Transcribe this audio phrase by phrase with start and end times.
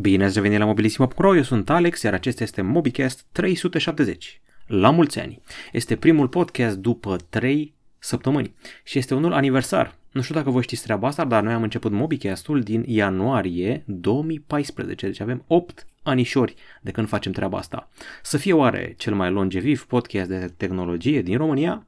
[0.00, 4.40] Bine ați revenit la Mobilisimo.ro, eu sunt Alex, iar acesta este MobiCast 370.
[4.66, 5.40] La mulți ani!
[5.72, 9.96] Este primul podcast după 3 săptămâni și este unul aniversar.
[10.12, 15.06] Nu știu dacă voi știți treaba asta, dar noi am început MobiCast-ul din ianuarie 2014,
[15.06, 17.90] deci avem 8 anișori de când facem treaba asta.
[18.22, 21.86] Să fie oare cel mai longeviv podcast de tehnologie din România?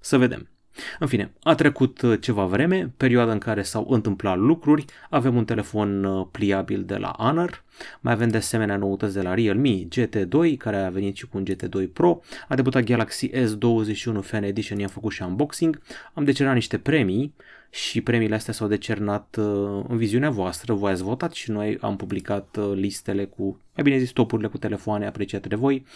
[0.00, 0.49] Să vedem.
[0.98, 5.44] În fine, a trecut uh, ceva vreme, perioada în care s-au întâmplat lucruri, avem un
[5.44, 7.64] telefon uh, pliabil de la Honor,
[8.00, 11.44] mai avem de asemenea noutăți de la Realme GT2, care a venit și cu un
[11.44, 15.80] GT2 Pro, a debutat Galaxy S21 Fan Edition, i-am făcut și unboxing,
[16.14, 17.34] am decernat niște premii
[17.70, 21.96] și premiile astea s-au decernat uh, în viziunea voastră, voi ați votat și noi am
[21.96, 23.42] publicat listele cu,
[23.74, 25.86] mai bine zis, topurile cu telefoane apreciate de voi,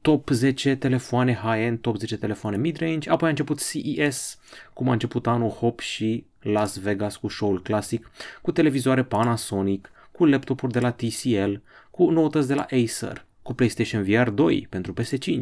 [0.00, 4.38] top 10 telefoane high-end, top 10 telefoane mid-range, apoi a început CES,
[4.72, 8.10] cum a început anul Hop și Las Vegas cu show-ul clasic,
[8.42, 11.52] cu televizoare Panasonic, cu laptopuri de la TCL,
[11.90, 15.40] cu noutăți de la Acer, cu PlayStation VR 2 pentru PS5,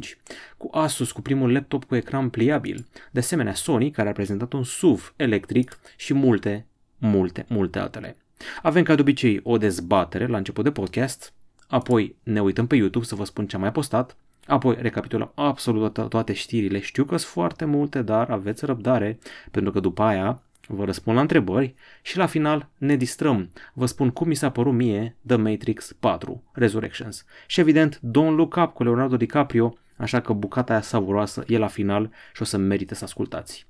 [0.56, 4.64] cu Asus cu primul laptop cu ecran pliabil, de asemenea Sony care a prezentat un
[4.64, 6.66] SUV electric și multe,
[6.98, 8.16] multe, multe altele.
[8.62, 11.32] Avem ca de obicei o dezbatere la început de podcast,
[11.66, 14.16] apoi ne uităm pe YouTube să vă spun ce am mai postat,
[14.46, 16.80] apoi recapitulăm absolut toate știrile.
[16.80, 19.18] Știu că sunt foarte multe, dar aveți răbdare,
[19.50, 23.50] pentru că după aia vă răspund la întrebări și la final ne distrăm.
[23.72, 27.24] Vă spun cum mi s-a părut mie The Matrix 4 Resurrections.
[27.46, 31.66] Și evident, Don't Look Up cu Leonardo DiCaprio, așa că bucata aia savuroasă e la
[31.66, 33.66] final și o să merite să ascultați.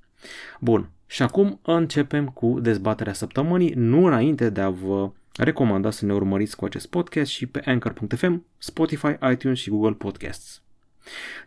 [0.60, 6.12] Bun, și acum începem cu dezbaterea săptămânii, nu înainte de a vă recomanda să ne
[6.12, 10.62] urmăriți cu acest podcast și pe Anchor.fm, Spotify, iTunes și Google Podcasts.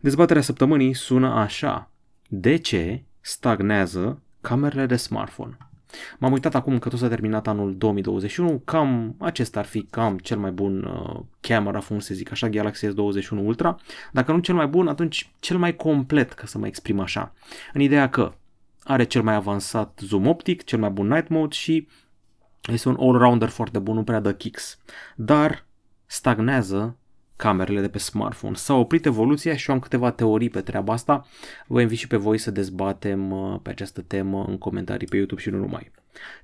[0.02, 1.92] Dezbaterea săptămânii sună așa.
[2.28, 5.58] De ce stagnează camerele de smartphone.
[6.20, 10.38] M-am uitat acum că tot s-a terminat anul 2021, cam acesta ar fi cam cel
[10.38, 13.80] mai bun uh, camera phone, să zic așa, Galaxy S21 Ultra.
[14.12, 17.34] Dacă nu cel mai bun, atunci cel mai complet, ca să mă exprim așa.
[17.74, 18.34] În ideea că
[18.84, 21.88] are cel mai avansat zoom optic, cel mai bun night mode și
[22.72, 24.80] este un all-rounder foarte bun, nu prea dă kicks.
[25.16, 25.66] Dar
[26.06, 26.98] stagnează
[27.36, 28.56] camerele de pe smartphone.
[28.56, 31.26] S-a oprit evoluția și eu am câteva teorii pe treaba asta.
[31.68, 35.42] Vă invit și pe voi să dezbatem uh, pe această temă în comentarii pe YouTube
[35.42, 35.92] și nu numai.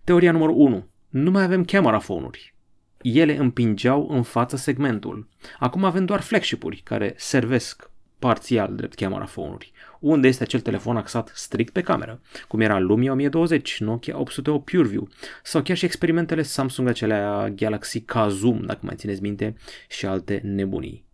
[0.03, 0.88] Teoria numărul 1.
[1.09, 2.53] Nu mai avem camera phone-uri.
[3.02, 5.28] Ele împingeau în față segmentul.
[5.59, 9.72] Acum avem doar flagship-uri care servesc parțial drept camera phone-uri
[10.02, 15.08] unde este acel telefon axat strict pe cameră, cum era Lumia 1020, Nokia 808 PureView
[15.44, 19.56] sau chiar și experimentele Samsung acelea Galaxy K Zoom, dacă mai țineți minte,
[19.90, 21.06] și alte nebunii.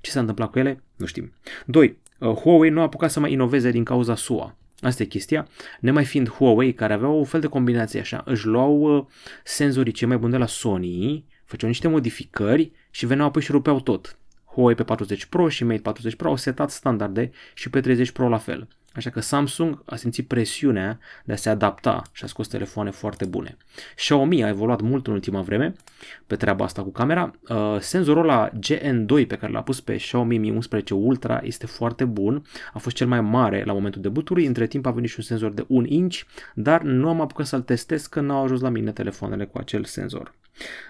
[0.00, 0.82] Ce s-a întâmplat cu ele?
[0.96, 1.32] Nu știm.
[1.66, 1.98] 2.
[2.18, 4.56] Uh, Huawei nu a apucat să mai inoveze din cauza SUA.
[4.80, 5.48] Asta e chestia.
[5.80, 9.04] Nemai fiind Huawei, care aveau o fel de combinație așa, își luau uh,
[9.44, 13.80] senzorii cei mai buni de la Sony, făceau niște modificări și veneau apoi și rupeau
[13.80, 14.18] tot.
[14.56, 18.38] Huawei P40 Pro și Mate 40 Pro au setat standarde și pe 30 Pro la
[18.38, 18.68] fel.
[18.94, 23.24] Așa că Samsung a simțit presiunea de a se adapta și a scos telefoane foarte
[23.24, 23.56] bune.
[23.96, 25.74] Xiaomi a evoluat mult în ultima vreme
[26.26, 27.34] pe treaba asta cu camera.
[27.48, 32.04] Uh, senzorul la GN2 pe care l-a pus pe Xiaomi Mi 11 Ultra este foarte
[32.04, 32.44] bun.
[32.72, 34.46] A fost cel mai mare la momentul debutului.
[34.46, 36.20] Între timp a venit și un senzor de 1 inch,
[36.54, 40.34] dar nu am apucat să-l testez că n-au ajuns la mine telefoanele cu acel senzor.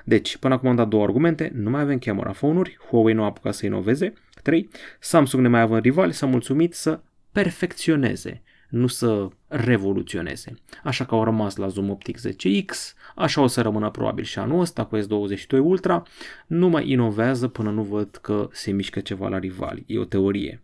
[0.04, 3.26] Deci, până acum am dat două argumente, nu mai avem camera phone-uri, Huawei nu a
[3.26, 4.12] apucat să inoveze.
[4.42, 4.68] 3.
[5.00, 7.00] Samsung ne mai având rivali s-a mulțumit să
[7.32, 10.54] perfecționeze, nu să revoluționeze.
[10.84, 14.60] Așa că au rămas la Zoom Optic 10X, așa o să rămână probabil și anul
[14.60, 16.02] ăsta cu S22 Ultra,
[16.46, 19.84] nu mai inovează până nu văd că se mișcă ceva la rivali.
[19.86, 20.62] E o teorie.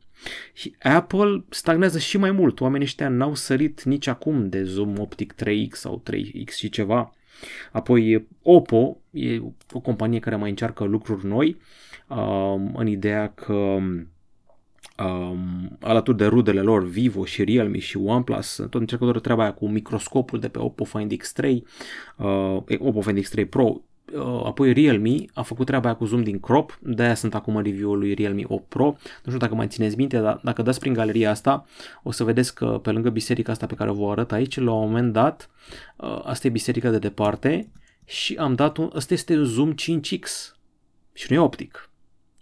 [0.53, 2.61] Și Apple stagnează și mai mult.
[2.61, 7.13] Oamenii ăștia n-au sărit nici acum de Zoom Optic 3X sau 3X și ceva.
[7.73, 9.41] Apoi Oppo e
[9.73, 11.57] o companie care mai încearcă lucruri noi
[12.09, 14.07] um, în ideea că um,
[15.81, 19.69] alături de rudele lor Vivo și Realme și OnePlus, tot încercă doar treaba aia cu
[19.69, 21.57] microscopul de pe Oppo Find X3,
[22.17, 23.81] uh, Oppo Find X3 Pro, uh,
[24.45, 27.99] apoi Realme a făcut treaba aia cu zoom din crop, de aia sunt acum review-ul
[27.99, 28.85] lui Realme 8 Pro.
[28.85, 31.67] Nu știu dacă mai țineți minte, dar dacă dați prin galeria asta,
[32.03, 34.73] o să vedeți că pe lângă biserica asta pe care o vă arăt aici, la
[34.73, 35.51] un moment dat,
[35.97, 37.71] uh, asta e biserica de departe
[38.05, 40.55] și am dat un, ăsta este zoom 5X
[41.13, 41.87] și nu e optic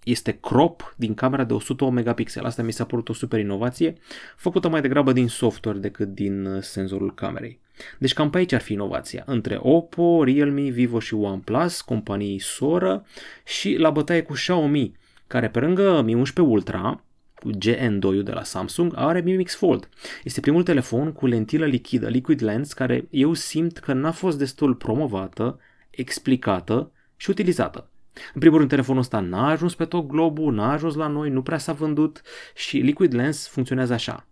[0.04, 2.44] este crop din camera de 108 megapixel.
[2.44, 3.94] Asta mi s-a părut o super inovație,
[4.36, 7.60] făcută mai degrabă din software decât din uh, senzorul camerei.
[7.98, 13.06] Deci cam pe aici ar fi inovația, între Oppo, Realme, Vivo și OnePlus, companii soră
[13.44, 14.96] și la bătaie cu Xiaomi,
[15.26, 17.04] care pe lângă Mi 11 Ultra,
[17.34, 19.88] cu GN2 de la Samsung, are Mi Mix Fold.
[20.24, 24.74] Este primul telefon cu lentilă lichidă, liquid lens, care eu simt că n-a fost destul
[24.74, 25.58] promovată,
[25.90, 27.90] explicată și utilizată
[28.34, 31.42] În primul rând, telefonul ăsta n-a ajuns pe tot globul, n-a ajuns la noi, nu
[31.42, 32.22] prea s-a vândut
[32.54, 34.26] și Liquid Lens funcționează așa.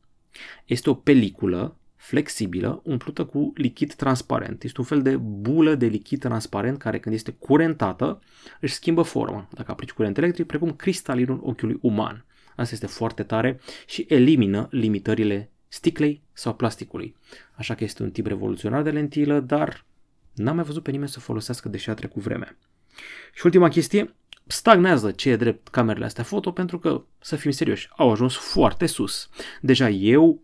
[0.65, 1.77] Este o peliculă
[2.08, 4.62] flexibilă, umplută cu lichid transparent.
[4.62, 8.20] Este un fel de bulă de lichid transparent care când este curentată
[8.60, 12.25] își schimbă forma, dacă aplici curent electric, precum cristalinul ochiului uman.
[12.56, 17.16] Asta este foarte tare și elimină limitările sticlei sau plasticului.
[17.55, 19.84] Așa că este un tip revoluționar de lentilă, dar
[20.34, 22.58] n-am mai văzut pe nimeni să folosească deși a trecut vremea.
[23.34, 24.14] Și ultima chestie,
[24.46, 28.87] stagnează ce e drept camerele astea foto pentru că, să fim serioși, au ajuns foarte
[28.87, 29.28] sus.
[29.61, 30.43] Deja eu,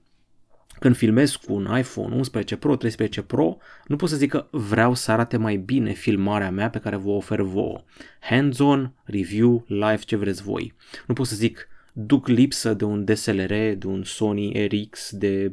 [0.84, 4.94] când filmez cu un iPhone 11 Pro, 13 Pro, nu pot să zic că vreau
[4.94, 7.84] să arate mai bine filmarea mea pe care vă ofer vouă.
[8.20, 10.74] Hands-on, review, live, ce vreți voi.
[11.06, 15.52] Nu pot să zic duc lipsă de un DSLR, de un Sony RX, de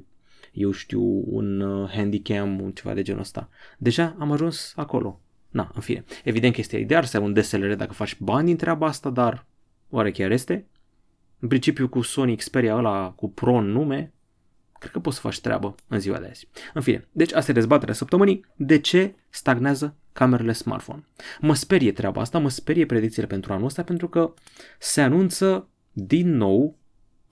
[0.51, 3.49] eu știu, un uh, Handycam, un ceva de genul ăsta.
[3.77, 5.21] Deja am ajuns acolo.
[5.49, 6.03] Na, în fine.
[6.23, 9.45] Evident că este ideal să ai un DSLR dacă faci bani din treaba asta, dar
[9.89, 10.65] oare chiar este?
[11.39, 14.13] În principiu cu Sony Xperia ăla cu Pro în nume,
[14.81, 16.47] cred că poți să faci treabă în ziua de azi.
[16.73, 18.45] În fine, deci asta e dezbaterea săptămânii.
[18.55, 21.03] De ce stagnează camerele smartphone?
[21.39, 24.33] Mă sperie treaba asta, mă sperie predicțiile pentru anul ăsta pentru că
[24.79, 26.77] se anunță din nou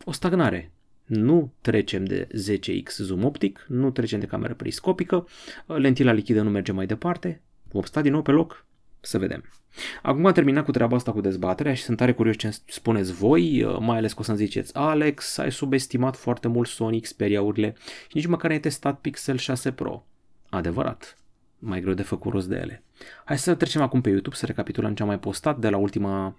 [0.04, 0.72] o stagnare.
[1.06, 5.28] Nu trecem de 10x zoom optic, nu trecem de cameră periscopică,
[5.66, 7.42] lentila lichidă nu merge mai departe,
[7.72, 8.66] vom sta din nou pe loc
[9.02, 9.44] să vedem.
[10.02, 13.78] Acum am terminat cu treaba asta cu dezbaterea și sunt tare curios ce spuneți voi,
[13.80, 18.26] mai ales că o să-mi ziceți Alex, ai subestimat foarte mult Sony Xperia-urile și nici
[18.26, 20.06] măcar ai testat Pixel 6 Pro.
[20.50, 21.18] Adevărat,
[21.60, 22.84] mai greu de făcut rost de ele.
[23.26, 26.38] Hai să trecem acum pe YouTube să recapitulăm ce am mai postat de la ultima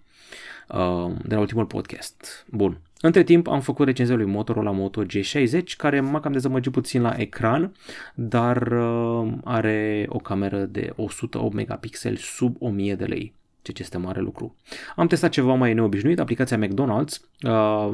[0.68, 2.46] uh, de la ultimul podcast.
[2.50, 2.80] Bun.
[3.00, 7.14] Între timp am făcut recenzia lui Motorola Moto G60 care m-a cam dezamăgit puțin la
[7.16, 7.72] ecran,
[8.14, 13.98] dar uh, are o cameră de 108 megapixeli sub 1000 de lei ceea ce este
[13.98, 14.56] mare lucru.
[14.96, 17.90] Am testat ceva mai neobișnuit, aplicația McDonald's, uh,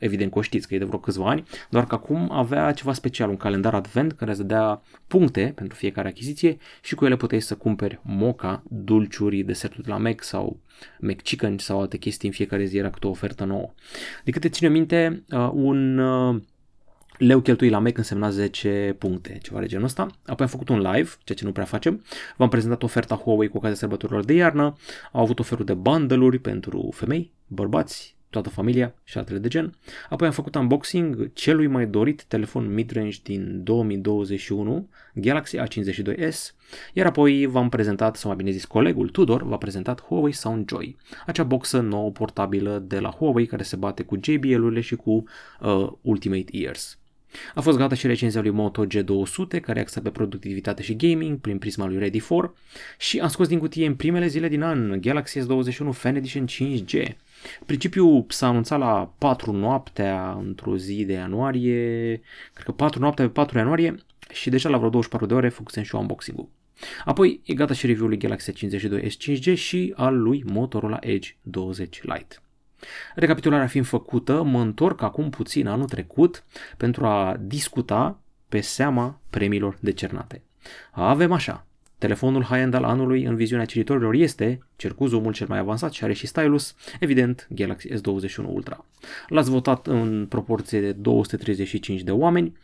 [0.00, 2.92] evident că o știți că e de vreo câțiva ani, doar că acum avea ceva
[2.92, 7.40] special, un calendar advent care îți dădea puncte pentru fiecare achiziție și cu ele puteai
[7.40, 10.60] să cumperi moca, dulciuri, deserturi de la Mac sau
[11.00, 13.72] Mac Chicken sau alte chestii în fiecare zi era câte o ofertă nouă.
[14.24, 16.40] De câte ține minte, uh, un uh,
[17.20, 20.02] leu cheltuit la Mac însemna 10 puncte, ceva de genul ăsta.
[20.02, 22.04] Apoi am făcut un live, ceea ce nu prea facem.
[22.36, 24.76] V-am prezentat oferta Huawei cu ocazia sărbătorilor de iarnă.
[25.12, 29.74] Au avut oferul de bundle-uri pentru femei, bărbați, toată familia și altele de gen.
[30.08, 36.54] Apoi am făcut unboxing celui mai dorit telefon midrange din 2021, Galaxy A52s,
[36.92, 40.96] iar apoi v-am prezentat, sau mai bine zis colegul Tudor, v-a prezentat Huawei Sound Joy,
[41.26, 45.24] acea boxă nouă portabilă de la Huawei care se bate cu JBL-urile și cu
[45.60, 47.00] uh, Ultimate Ears.
[47.54, 51.58] A fost gata și recenzia lui Moto G200, care axat pe productivitate și gaming prin
[51.58, 52.56] prisma lui Ready 4
[52.98, 57.08] și am scos din cutie în primele zile din an Galaxy S21 Fan Edition 5G.
[57.66, 62.20] Principiul s-a anunțat la 4 noaptea într-o zi de ianuarie,
[62.52, 63.94] cred că 4 noaptea pe 4 ianuarie
[64.32, 66.48] și deja la vreo 24 de ore făcusem și eu unboxing-ul.
[67.04, 72.02] Apoi e gata și review-ul lui Galaxy 52 S5G și al lui Motorola Edge 20
[72.02, 72.36] Lite.
[73.14, 76.44] Recapitularea fiind făcută, mă întorc acum puțin anul trecut
[76.76, 80.42] pentru a discuta pe seama premiilor decernate.
[80.90, 81.66] Avem așa,
[82.00, 86.04] Telefonul high-end al anului în viziunea cititorilor este, cer cu zoomul cel mai avansat și
[86.04, 88.84] are și stylus, evident Galaxy S21 Ultra.
[89.28, 92.56] L-ați votat în proporție de 235 de oameni,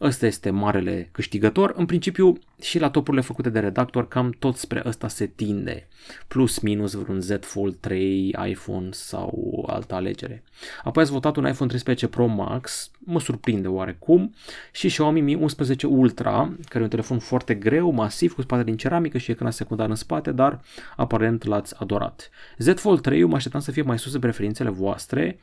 [0.00, 4.82] ăsta este marele câștigător, în principiu și la topurile făcute de redactor cam tot spre
[4.84, 5.88] ăsta se tinde,
[6.28, 10.42] plus minus vreun Z Fold 3, iPhone sau altă alegere.
[10.84, 14.34] Apoi ați votat un iPhone 13 Pro Max, mă surprinde oarecum,
[14.72, 18.76] și Xiaomi Mi 11 Ultra, care e un telefon foarte greu, masiv, cu spate din
[18.76, 20.60] ceramică și ecran secundar în spate, dar
[20.96, 22.30] aparent l-ați adorat.
[22.58, 25.38] Z Fold 3 mă așteptam să fie mai sus de preferințele voastre,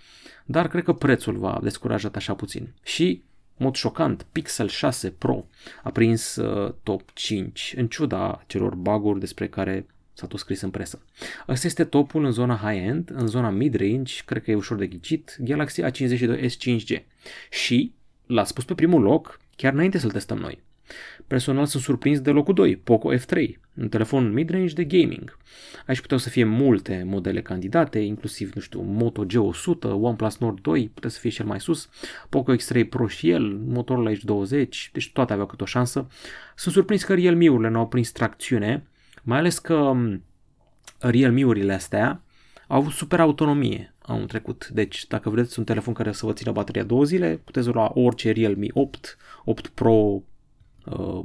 [0.46, 2.74] dar cred că prețul v-a descurajat așa puțin.
[2.84, 3.24] Și
[3.58, 5.46] mod șocant, Pixel 6 Pro
[5.84, 10.70] a prins uh, top 5, în ciuda celor baguri despre care s-a tot scris în
[10.70, 11.02] presă.
[11.48, 15.38] Asta este topul în zona high-end, în zona mid-range, cred că e ușor de ghicit,
[15.40, 17.04] Galaxy A52s 5G.
[17.50, 17.94] Și
[18.26, 20.60] l-a spus pe primul loc, chiar înainte să-l testăm noi.
[21.28, 25.38] Personal sunt surprins de locul 2, Poco F3, un telefon mid-range de gaming.
[25.86, 30.92] Aici puteau să fie multe modele candidate, inclusiv, nu știu, Moto G100, OnePlus Nord 2,
[30.94, 31.90] putea să fie cel mai sus,
[32.30, 36.08] Poco X3 Pro și el, Motorola H20, deci toate aveau câte o șansă.
[36.56, 38.88] Sunt surprins că Realme-urile n-au prins tracțiune,
[39.24, 40.24] mai ales că um,
[41.00, 42.24] Realme-urile astea
[42.68, 44.68] au avut super autonomie anul trecut.
[44.68, 48.32] Deci, dacă vreți un telefon care să vă țină bateria două zile, puteți lua orice
[48.32, 50.24] Realme 8, 8 Pro,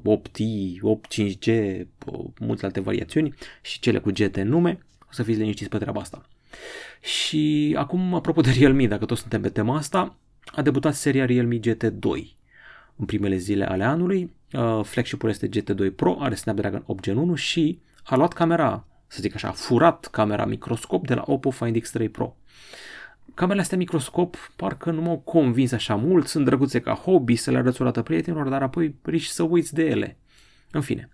[0.02, 1.80] 8i, 8 5G,
[2.40, 4.78] multe alte variațiuni și cele cu GT în nume.
[5.11, 6.26] să fiți liniștiți pe treaba asta.
[7.00, 11.59] Și acum, apropo de Realme, dacă toți suntem pe tema asta, a debutat seria Realme
[11.59, 12.35] GT2
[12.97, 14.30] în primele zile ale anului.
[14.52, 19.18] Uh, flagship-ul este GT2 Pro, are Snapdragon 8 Gen 1 și a luat camera, să
[19.21, 22.37] zic așa, a furat camera microscop de la Oppo Find X3 Pro.
[23.35, 27.59] Camerele astea microscop parcă nu m-au convins așa mult, sunt drăguțe ca hobby să le
[27.59, 30.17] arăți o dată prietenilor, dar apoi riști să uiți de ele.
[30.71, 31.09] În fine,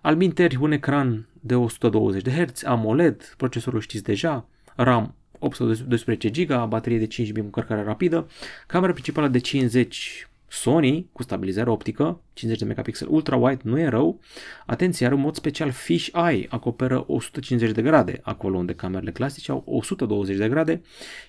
[0.00, 6.68] al minteri un ecran de 120 de Hz, AMOLED, procesorul știți deja, RAM 812 GB,
[6.68, 8.28] baterie de 5 cu încărcare rapidă,
[8.66, 14.20] camera principală de 50 Sony cu stabilizare optică, 50 de megapixel ultra-wide, nu e rău.
[14.66, 19.50] Atenție, are un mod special Fish Eye, acoperă 150 de grade, acolo unde camerele clasice
[19.50, 20.82] au 120 de grade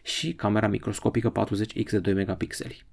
[0.04, 2.86] și camera microscopică 40x de 2 megapixeli.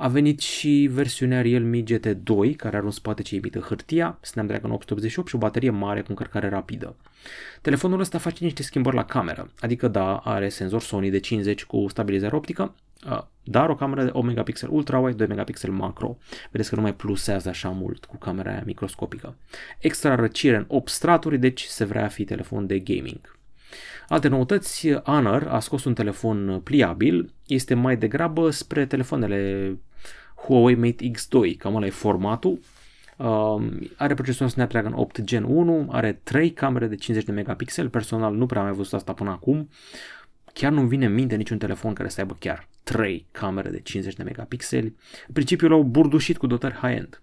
[0.00, 5.28] A venit și versiunea Realme GT2, care are un spate ce imită hârtia, Snapdragon 888
[5.28, 6.96] și o baterie mare cu încărcare rapidă.
[7.60, 11.86] Telefonul ăsta face niște schimbări la cameră, adică da, are senzor Sony de 50 cu
[11.88, 12.74] stabilizare optică,
[13.42, 16.18] dar o cameră de 8 megapixel ultra-wide, 2 megapixel macro.
[16.50, 19.36] Vedeți că nu mai plusează așa mult cu camera aia microscopică.
[19.78, 23.36] Extra răcire în 8 straturi, deci se vrea fi telefon de gaming.
[24.08, 29.76] Alte noutăți, Honor a scos un telefon pliabil, este mai degrabă spre telefoanele
[30.46, 32.60] Huawei Mate X2, cam ăla e formatul.
[33.16, 33.62] Uh,
[33.96, 38.46] are procesorul Snapdragon 8 Gen 1, are 3 camere de 50 de megapixel, personal nu
[38.46, 39.68] prea am mai văzut asta până acum.
[40.52, 44.14] Chiar nu-mi vine în minte niciun telefon care să aibă chiar 3 camere de 50
[44.14, 44.96] de megapixeli.
[45.26, 47.22] În principiu l-au burdușit cu dotări high-end.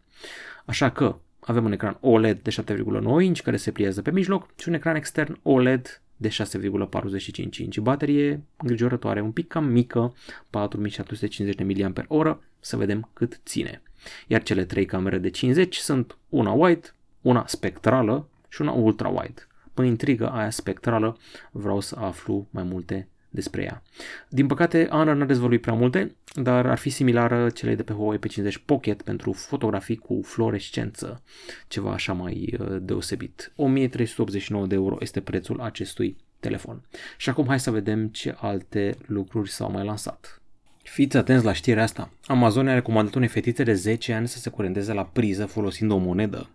[0.66, 4.68] Așa că avem un ecran OLED de 7,9 inch care se pliază pe mijloc și
[4.68, 7.78] un ecran extern OLED de 6,45 inch.
[7.78, 10.14] Baterie îngrijorătoare, un pic cam mică,
[10.50, 13.82] 4750 mAh, să vedem cât ține.
[14.28, 19.48] Iar cele trei camere de 50 sunt una wide, una spectrală și una ultra-wide.
[19.74, 21.18] Până intrigă aia spectrală
[21.52, 23.82] vreau să aflu mai multe despre ea.
[24.30, 28.20] Din păcate, Honor n-a dezvăluit prea multe, dar ar fi similară celei de pe Huawei
[28.20, 31.24] P50 Pocket pentru fotografii cu fluorescență,
[31.68, 33.52] ceva așa mai uh, deosebit.
[33.56, 36.82] 1389 de euro este prețul acestui telefon.
[37.18, 40.42] Și acum hai să vedem ce alte lucruri s-au mai lansat.
[40.84, 42.10] Fiți atenți la știrea asta.
[42.26, 45.98] Amazon a recomandat unei fetițe de 10 ani să se curenteze la priză folosind o
[45.98, 46.50] monedă.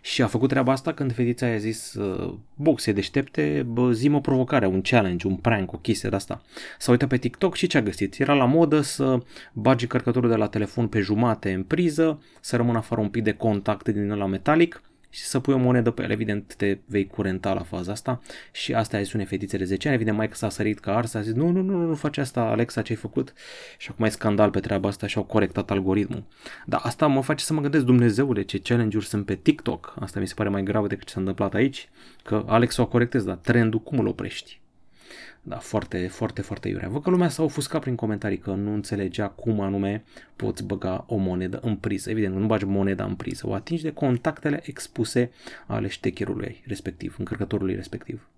[0.00, 4.20] Și a făcut treaba asta când fetița i-a zis uh, boxe deștepte, bă, zi o
[4.20, 6.42] provocare, un challenge, un prank, o chestie de asta.
[6.78, 8.18] S-a uitat pe TikTok și ce a găsit?
[8.18, 9.18] Era la modă să
[9.52, 13.32] bagi cărcătorul de la telefon pe jumate în priză, să rămână afară un pic de
[13.32, 16.10] contact din la metalic și să pui o monedă pe el.
[16.10, 18.20] Evident, te vei curenta la faza asta
[18.52, 19.96] și asta este un fetițe de 10 ani.
[19.96, 22.18] Evident, mai că s-a sărit ca ars, a zis nu, nu, nu, nu, nu faci
[22.18, 23.32] asta, Alexa, ce ai făcut?
[23.78, 26.24] Și acum e scandal pe treaba asta și au corectat algoritmul.
[26.66, 29.94] Dar asta mă face să mă gândesc, Dumnezeule, ce challenge-uri sunt pe TikTok.
[30.00, 31.88] Asta mi se pare mai grav decât ce s-a întâmplat aici,
[32.22, 34.60] că Alex o corectez, dar trendul cum îl oprești?
[35.42, 36.88] Da, foarte, foarte, foarte iurea.
[36.88, 40.04] Văd că lumea s-a ofuscat prin comentarii că nu înțelegea cum anume
[40.36, 42.10] poți băga o monedă în priză.
[42.10, 45.30] Evident, nu bagi moneda în priză, o atingi de contactele expuse
[45.66, 48.28] ale ștecherului respectiv, încărcătorului respectiv.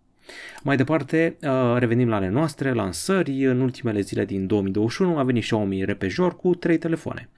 [0.63, 3.45] Mai departe, uh, revenim la ale noastre, lansări.
[3.45, 7.29] În ultimele zile din 2021 a venit Xiaomi Repejor cu trei telefoane.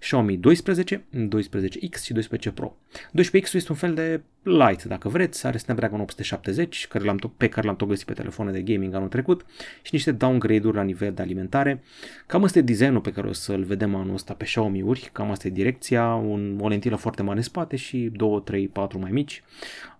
[0.00, 2.76] Xiaomi 12, 12X și 12 Pro.
[3.10, 7.66] 12X este un fel de light, dacă vreți, are Snapdragon 870, care l-am pe care
[7.66, 9.44] l-am tot găsit pe telefoane de gaming anul trecut
[9.82, 11.82] și niște downgrade-uri la nivel de alimentare.
[12.26, 15.48] Cam asta e designul pe care o să-l vedem anul ăsta pe Xiaomi-uri, cam asta
[15.48, 19.42] e direcția, un, o lentilă foarte mare în spate și 2, 3, 4 mai mici.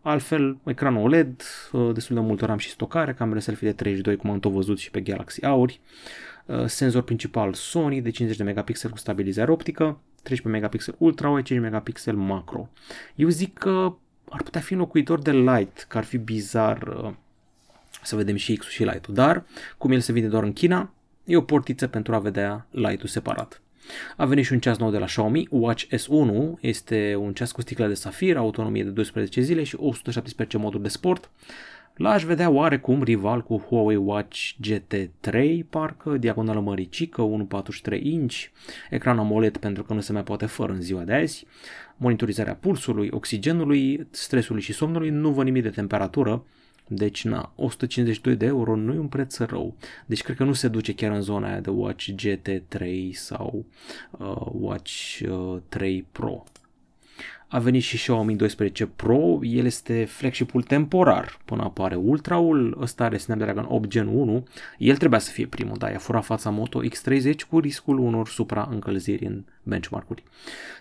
[0.01, 4.31] Altfel, ecranul OLED, uh, destul de mult RAM și stocare, camera selfie de 32, cum
[4.31, 5.81] am tot văzut și pe Galaxy Auri,
[6.47, 11.43] uh, senzor principal Sony de 50 de megapixel cu stabilizare optică, 13 megapixel ultra wide,
[11.43, 12.69] 5 megapixel macro.
[13.15, 13.97] Eu zic că
[14.29, 17.13] ar putea fi înlocuitor de Light, că ar fi bizar uh,
[18.03, 19.45] să vedem și X-ul și Light-ul, dar
[19.79, 20.93] cum el se vinde doar în China,
[21.25, 23.63] e o portiță pentru a vedea Light-ul separat.
[24.17, 27.61] A venit și un ceas nou de la Xiaomi, Watch S1, este un ceas cu
[27.61, 31.31] sticlă de safir, autonomie de 12 zile și 117 moduri de sport.
[31.95, 37.47] L-aș vedea oarecum rival cu Huawei Watch GT3, parcă, diagonală măricică,
[37.93, 38.37] 1.43 inch,
[38.91, 41.47] ecran AMOLED pentru că nu se mai poate fără în ziua de azi,
[41.97, 46.45] monitorizarea pulsului, oxigenului, stresului și somnului, nu văd nimic de temperatură,
[46.87, 49.77] deci, na, 152 de euro nu e un preț rău.
[50.07, 53.65] Deci, cred că nu se duce chiar în zona aia de Watch GT3 sau
[54.11, 56.45] uh, Watch uh, 3 Pro.
[57.55, 63.17] A venit și Xiaomi 12 Pro, el este flagship-ul temporar până apare Ultraul, ăsta are
[63.17, 64.47] Snapdragon 8 Gen 1,
[64.79, 69.27] el trebuia să fie primul, dar i-a furat fața Moto X30 cu riscul unor supraîncălziri
[69.27, 70.23] în benchmark-uri.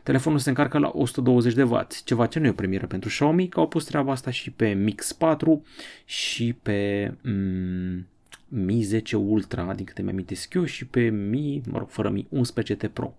[0.04, 3.48] Telefonul se încarcă la 120 de W, ceva ce nu e o premieră pentru Xiaomi,
[3.48, 5.66] că au pus treaba asta și pe Mix 4
[6.06, 8.08] și pe mm,
[8.48, 12.94] Mi 10 Ultra, din câte mi-amintesc eu, și pe Mi, mă rog, fără Mi 11T
[12.94, 13.14] Pro.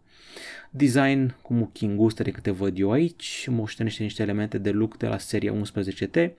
[0.70, 5.06] Design cu muchi înguste de câte văd eu aici, moștenește niște elemente de look de
[5.06, 6.30] la seria 11T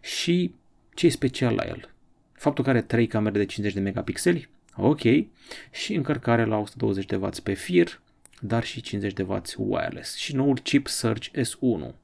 [0.00, 0.54] și
[0.94, 1.90] ce e special la el?
[2.32, 5.00] Faptul că are 3 camere de 50 de megapixeli, ok,
[5.70, 8.00] și încărcare la 120 de W pe fir,
[8.40, 11.94] dar și 50 de W wireless și noul chip Surge S1.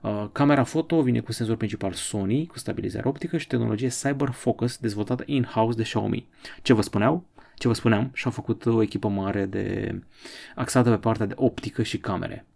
[0.00, 4.76] Uh, camera foto vine cu senzor principal Sony cu stabilizare optică și tehnologie Cyber Focus
[4.76, 6.26] dezvoltată in-house de Xiaomi.
[6.62, 7.24] Ce vă spuneau?
[7.60, 9.94] Ce vă spuneam, și-au făcut o echipă mare de
[10.54, 12.46] axată pe partea de optică și camere.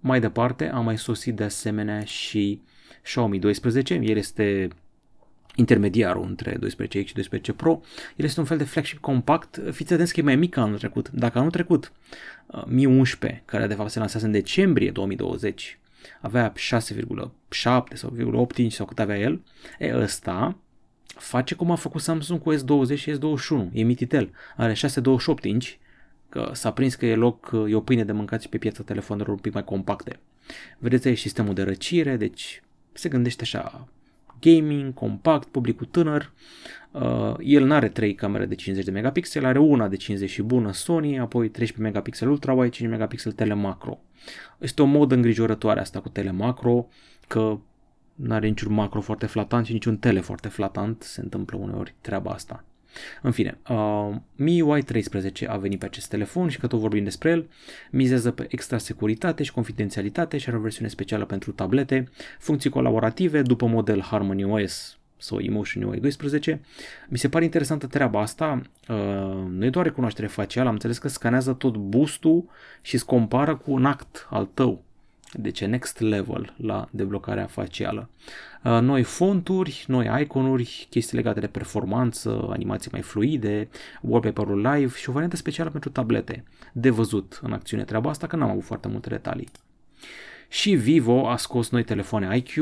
[0.00, 2.60] Mai departe a mai sosit de asemenea și
[3.02, 4.68] Xiaomi 12, el este
[5.54, 7.80] intermediarul între 12X și 12 Pro.
[8.16, 10.78] El este un fel de flagship compact, fiți atenți că e mai mic ca anul
[10.78, 11.10] trecut.
[11.10, 11.92] Dacă anul trecut
[12.46, 15.78] uh, Mi 11, care de fapt se lansează în decembrie 2020,
[16.20, 16.58] avea 6,7
[17.92, 19.42] sau 0,8 inch sau cât avea el,
[19.78, 20.56] e ăsta
[21.18, 25.68] face cum a făcut Samsung cu S20 și S21, e mititel, are 628 inch,
[26.28, 29.28] că s-a prins că e loc, e o pâine de mâncat și pe piața telefonelor
[29.28, 30.20] un pic mai compacte.
[30.78, 33.88] Vedeți aici sistemul de răcire, deci se gândește așa
[34.40, 36.32] gaming, compact, publicul tânăr.
[36.90, 40.42] Uh, el nu are 3 camere de 50 de megapixel, are una de 50 și
[40.42, 43.98] bună Sony, apoi 13 megapixel ultra wide, 5 megapixel telemacro.
[44.58, 46.88] Este o modă îngrijorătoare asta cu telemacro,
[47.26, 47.58] că
[48.18, 52.30] nu are niciun macro foarte flatant și niciun tele foarte flatant, se întâmplă uneori treaba
[52.30, 52.64] asta.
[53.22, 57.30] În fine, uh, MIUI 13 a venit pe acest telefon și că tot vorbim despre
[57.30, 57.48] el,
[57.90, 62.08] mizează pe extra securitate și confidențialitate și are o versiune specială pentru tablete,
[62.38, 66.60] funcții colaborative după model Harmony OS sau Emotion UI 12.
[67.08, 68.96] Mi se pare interesantă treaba asta, uh,
[69.48, 72.44] nu e doar recunoaștere facială, am înțeles că scanează tot bustul
[72.82, 74.82] și îți compară cu un act al tău
[75.32, 78.08] deci next level la deblocarea facială.
[78.64, 83.68] Uh, noi fonturi, noi iconuri, chestii legate de performanță, animații mai fluide,
[84.00, 86.44] wallpaper-ul live și o variantă specială pentru tablete.
[86.72, 89.48] De văzut în acțiune treaba asta, că n-am avut foarte multe detalii.
[90.48, 92.52] Și Vivo a scos noi telefoane IQ.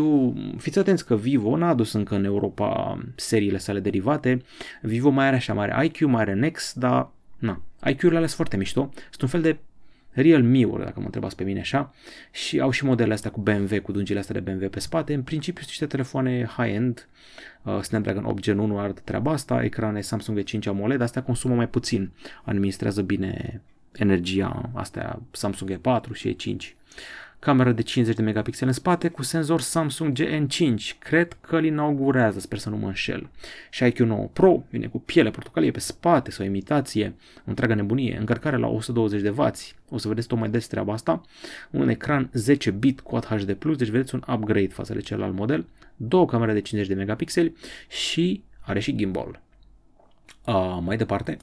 [0.57, 4.43] Fiți atenți că Vivo n-a adus încă în Europa seriile sale derivate.
[4.83, 8.31] Vivo mai are așa, mai are IQ, mai are Nex, dar na, IQ-urile alea sunt
[8.31, 8.91] foarte mișto.
[9.11, 9.59] Sunt un fel de
[10.17, 11.95] Realme-uri, dacă mă întrebați pe mine așa,
[12.31, 15.15] și au și modelele astea cu BMW, cu dungile astea de BMW pe spate.
[15.15, 17.09] În principiu sunt niște telefoane high-end,
[17.63, 21.69] uh, Snapdragon 8 Gen 1 arată treaba asta, ecrane Samsung V5 AMOLED, astea consumă mai
[21.69, 22.11] puțin,
[22.45, 23.61] administrează bine
[23.93, 26.75] energia, astea Samsung E4 și E5
[27.39, 30.99] cameră de 50 de megapixeli în spate cu senzor Samsung GN5.
[30.99, 33.29] Cred că îl inaugurează, sper să nu mă înșel.
[33.71, 38.57] Și IQ9 Pro vine cu piele portocalie pe spate sau imitație, o întreagă nebunie, încărcare
[38.57, 39.51] la 120 de W.
[39.89, 41.21] O să vedeți tot mai des treaba asta.
[41.71, 43.45] Un ecran 10 bit Quad HD+,
[43.77, 45.67] deci vedeți un upgrade față de celălalt model.
[45.97, 47.57] Două camere de 50 de megapixeli
[47.89, 49.41] și are și gimbal.
[50.47, 51.37] Uh, mai departe,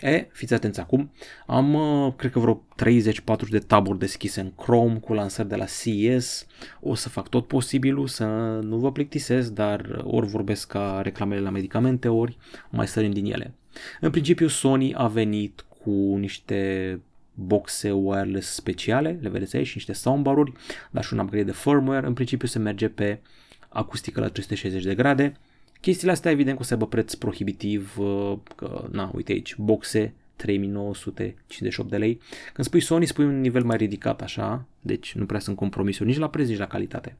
[0.00, 1.10] E, fiți atenți acum,
[1.46, 5.64] am, uh, cred că vreo 30-40 de taburi deschise în Chrome cu lansări de la
[5.64, 6.46] CES.
[6.80, 8.24] O să fac tot posibilul să
[8.62, 12.36] nu vă plictisesc, dar ori vorbesc ca reclamele la medicamente, ori
[12.70, 13.54] mai sărim din ele.
[14.00, 17.00] În principiu, Sony a venit cu niște
[17.34, 20.52] boxe wireless speciale, le vedeți aici, și niște soundbar-uri,
[20.90, 22.06] dar și un upgrade de firmware.
[22.06, 23.20] În principiu se merge pe
[23.68, 25.36] acustică la 360 de grade,
[25.84, 30.12] Chestiile astea evident că o să aibă preț prohibitiv, uh, că, na, uite aici, boxe
[30.36, 32.20] 3958 de lei.
[32.52, 36.18] Când spui Sony, spui un nivel mai ridicat așa, deci nu prea sunt compromisuri nici
[36.18, 37.16] la preț, nici la calitate.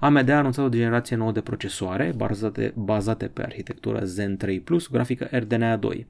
[0.00, 4.88] AMD a anunțat o generație nouă de procesoare bazate, bazate pe arhitectura Zen 3 Plus,
[4.88, 6.06] grafică RDNA 2.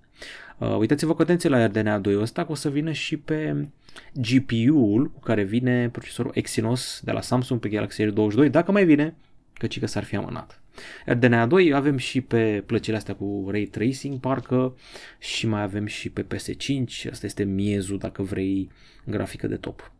[0.58, 3.66] Uh, uitați-vă cu atenție la RDNA 2 ăsta, că o să vină și pe
[4.12, 9.14] GPU-ul cu care vine procesorul Exynos de la Samsung pe Galaxy S22, dacă mai vine,
[9.58, 10.60] căci că s-ar fi amânat.
[11.06, 14.76] RDNA 2 avem și pe plăcile astea cu Ray Tracing, parcă,
[15.18, 18.70] și mai avem și pe PS5, asta este miezul dacă vrei
[19.04, 19.92] grafică de top.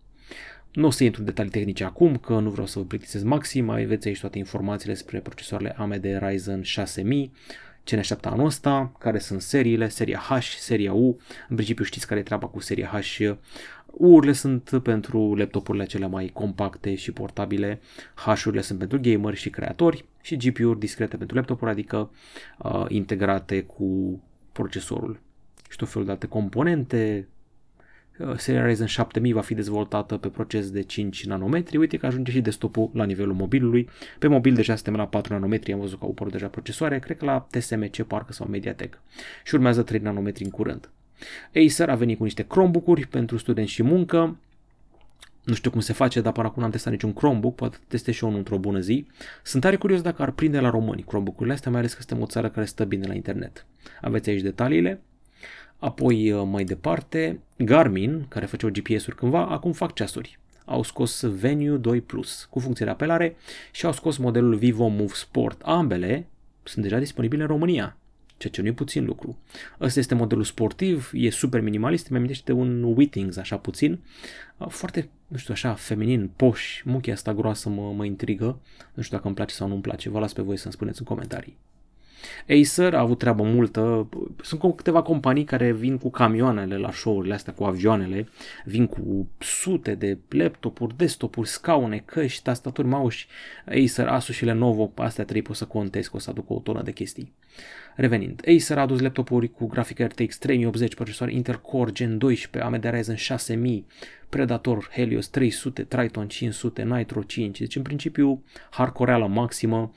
[0.72, 3.64] Nu o să intru în detalii tehnice acum, că nu vreau să vă plictisesc maxim,
[3.64, 7.32] mai aveți aici toate informațiile despre procesoarele AMD Ryzen 6000,
[7.84, 12.06] ce ne așteaptă anul ăsta, care sunt seriile, seria H, seria U, în principiu știți
[12.06, 13.20] care e treaba cu seria H,
[13.98, 17.80] U-urile sunt pentru laptopurile cele mai compacte și portabile,
[18.14, 22.10] H-urile sunt pentru gamer și creatori și GPU-uri discrete pentru laptopuri, adică
[22.58, 24.20] uh, integrate cu
[24.52, 25.20] procesorul
[25.70, 27.28] și tot felul de alte componente,
[28.18, 31.76] Uh, seria Ryzen 7000 va fi dezvoltată pe proces de 5 nanometri.
[31.76, 33.88] Uite că ajunge și desktop-ul la nivelul mobilului.
[34.18, 37.16] Pe mobil deja suntem la 4 nanometri, am văzut că au apărut deja procesoare, cred
[37.16, 38.98] că la TSMC parcă sau Mediatek.
[39.44, 40.90] Și urmează 3 nanometri în curând.
[41.54, 44.36] Acer a venit cu niște Chromebook-uri pentru studenți și muncă.
[45.44, 48.22] Nu știu cum se face, dar până acum n-am testat niciun Chromebook, poate testez și
[48.22, 49.06] eu unul într-o bună zi.
[49.42, 52.26] Sunt tare curios dacă ar prinde la români Chromebook-urile astea, mai ales că suntem o
[52.26, 53.66] țară care stă bine la internet.
[54.00, 55.00] Aveți aici detaliile.
[55.78, 60.38] Apoi, uh, mai departe, Garmin, care făceau GPS-uri cândva, acum fac ceasuri.
[60.64, 63.36] Au scos Venue 2 Plus cu funcție de apelare
[63.72, 65.60] și au scos modelul Vivo Move Sport.
[65.64, 66.26] Ambele
[66.62, 67.96] sunt deja disponibile în România
[68.36, 69.38] ceea ce nu e puțin lucru.
[69.80, 73.98] Ăsta este modelul sportiv, e super minimalist, mi amintește de un Whittings, așa puțin,
[74.68, 78.60] foarte, nu știu, așa, feminin, poș, muchia asta groasă mă, mă intrigă,
[78.94, 81.00] nu știu dacă îmi place sau nu îmi place, vă las pe voi să-mi spuneți
[81.00, 81.56] în comentarii.
[82.48, 84.08] Acer a avut treabă multă,
[84.42, 88.28] sunt câteva companii care vin cu camioanele la show-urile astea, cu avioanele,
[88.64, 93.24] vin cu sute de laptopuri, desktopuri, scaune, căști, tastaturi, mouse,
[93.66, 96.82] Acer, Asus și Lenovo, astea trei poți să contezi că o să aducă o tonă
[96.82, 97.32] de chestii.
[97.94, 102.84] Revenind, Acer a adus laptopuri cu grafică RTX 3080, procesoare Intel Core Gen 12, AMD
[102.90, 103.86] Ryzen 6000,
[104.28, 109.92] Predator Helios 300, Triton 500, Nitro 5, deci în principiu hardcore la maximă,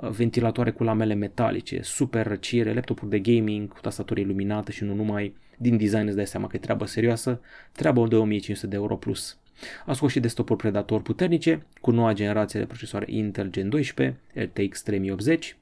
[0.00, 5.34] ventilatoare cu lamele metalice, super răcire, laptopuri de gaming cu tastatură iluminată și nu numai,
[5.56, 7.40] din design îți dai seama că e treabă serioasă,
[7.72, 9.38] treabă de 1500 de euro plus.
[9.86, 14.82] A scos și desktop-uri Predator puternice, cu noua generație de procesoare Intel Gen 12, RTX
[14.82, 15.56] 3080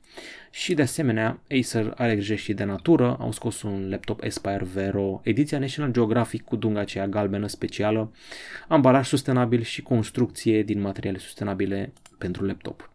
[0.50, 5.20] și de asemenea Acer are grijă și de natură, au scos un laptop Aspire Vero,
[5.24, 8.12] ediția National Geographic cu dunga aceea galbenă specială,
[8.68, 12.90] ambalaj sustenabil și construcție din materiale sustenabile pentru laptop.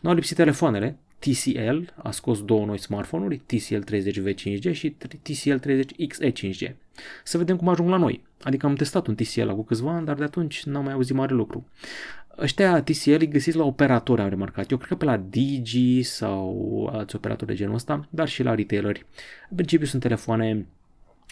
[0.00, 5.70] Nu au lipsit telefoanele, TCL a scos două noi smartphone-uri, TCL 30V 5G și TCL
[5.70, 6.74] 30XE 5G.
[7.24, 8.24] Să vedem cum ajung la noi.
[8.42, 11.34] Adică am testat un TCL acum câțiva ani, dar de atunci n-am mai auzit mare
[11.34, 11.66] lucru.
[12.38, 14.70] Ăștia TCL îi găsiți la operatori, am remarcat.
[14.70, 18.54] Eu cred că pe la Digi sau alți operatori de genul ăsta, dar și la
[18.54, 19.06] retaileri.
[19.50, 20.66] În principiu sunt telefoane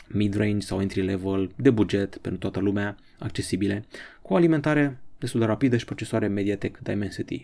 [0.08, 3.84] mid-range sau entry-level, de buget pentru toată lumea, accesibile,
[4.22, 7.42] cu o alimentare destul de rapidă și procesoare Mediatek Dimensity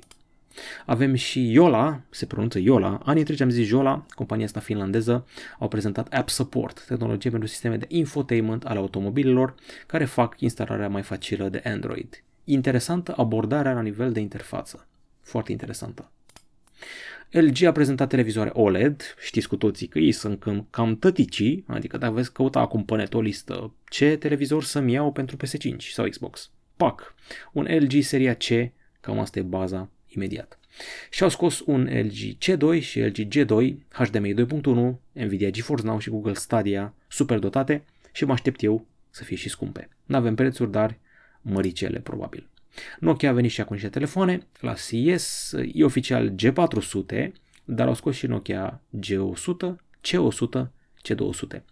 [0.87, 5.27] avem și Yola, se pronunță Yola, anii treci am zis Yola, compania asta finlandeză,
[5.59, 9.55] au prezentat App Support, tehnologie pentru sisteme de infotainment ale automobilelor,
[9.87, 12.25] care fac instalarea mai facilă de Android.
[12.45, 14.87] Interesantă abordarea la nivel de interfață.
[15.21, 16.11] Foarte interesantă.
[17.31, 22.12] LG a prezentat televizoare OLED, știți cu toții că ei sunt cam tăticii, adică dacă
[22.12, 26.51] veți căuta acum pe net o listă ce televizor să-mi iau pentru PS5 sau Xbox.
[26.77, 27.15] PAC,
[27.53, 28.45] un LG seria C,
[29.01, 30.59] cam asta e baza imediat.
[31.11, 34.44] Și au scos un LG C2 și LG G2 HDMI 2.1,
[35.12, 39.48] Nvidia GeForce Now și Google Stadia super dotate și mă aștept eu să fie și
[39.48, 39.88] scumpe.
[40.05, 40.98] Nu avem prețuri, dar
[41.40, 42.46] măricele probabil.
[42.98, 47.29] Nokia a venit și acum niște telefoane, la CES e oficial G400,
[47.64, 49.75] dar au scos și Nokia G100,
[50.09, 50.66] C100,
[51.09, 51.62] C200.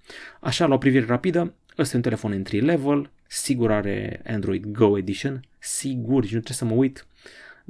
[0.41, 4.99] Așa, la o privire rapidă, ăsta e un telefon entry level, sigur are Android Go
[4.99, 7.07] Edition, sigur, și nu trebuie să mă uit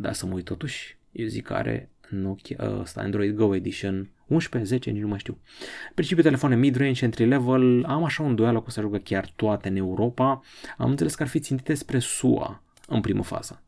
[0.00, 4.70] dar să mă uit totuși, eu zic că are Nokia, ăsta, Android Go Edition 11,
[4.70, 5.38] 10, nici nu mai știu.
[5.88, 9.68] În principiu telefoane mid-range, entry-level, am așa un doială că o să ajungă chiar toate
[9.68, 10.40] în Europa.
[10.76, 13.62] Am înțeles că ar fi țintite spre SUA în primă fază.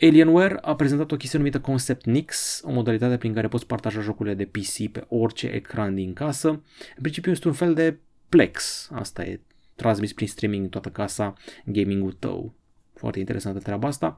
[0.00, 4.34] Alienware a prezentat o chestie numită Concept Nix, o modalitate prin care poți partaja jocurile
[4.34, 6.48] de PC pe orice ecran din casă.
[6.48, 9.40] În principiu este un fel de Plex, asta e
[9.74, 12.54] transmis prin streaming în toată casa gaming-ul tău.
[13.00, 14.16] Foarte interesantă treaba asta.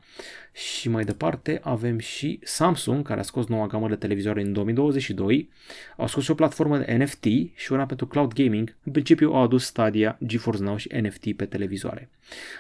[0.53, 5.51] Și mai departe avem și Samsung, care a scos noua gamă de televizoare în 2022.
[5.97, 8.77] Au scos și o platformă de NFT și una pentru cloud gaming.
[8.85, 12.11] În principiu au adus Stadia, GeForce Now și NFT pe televizoare.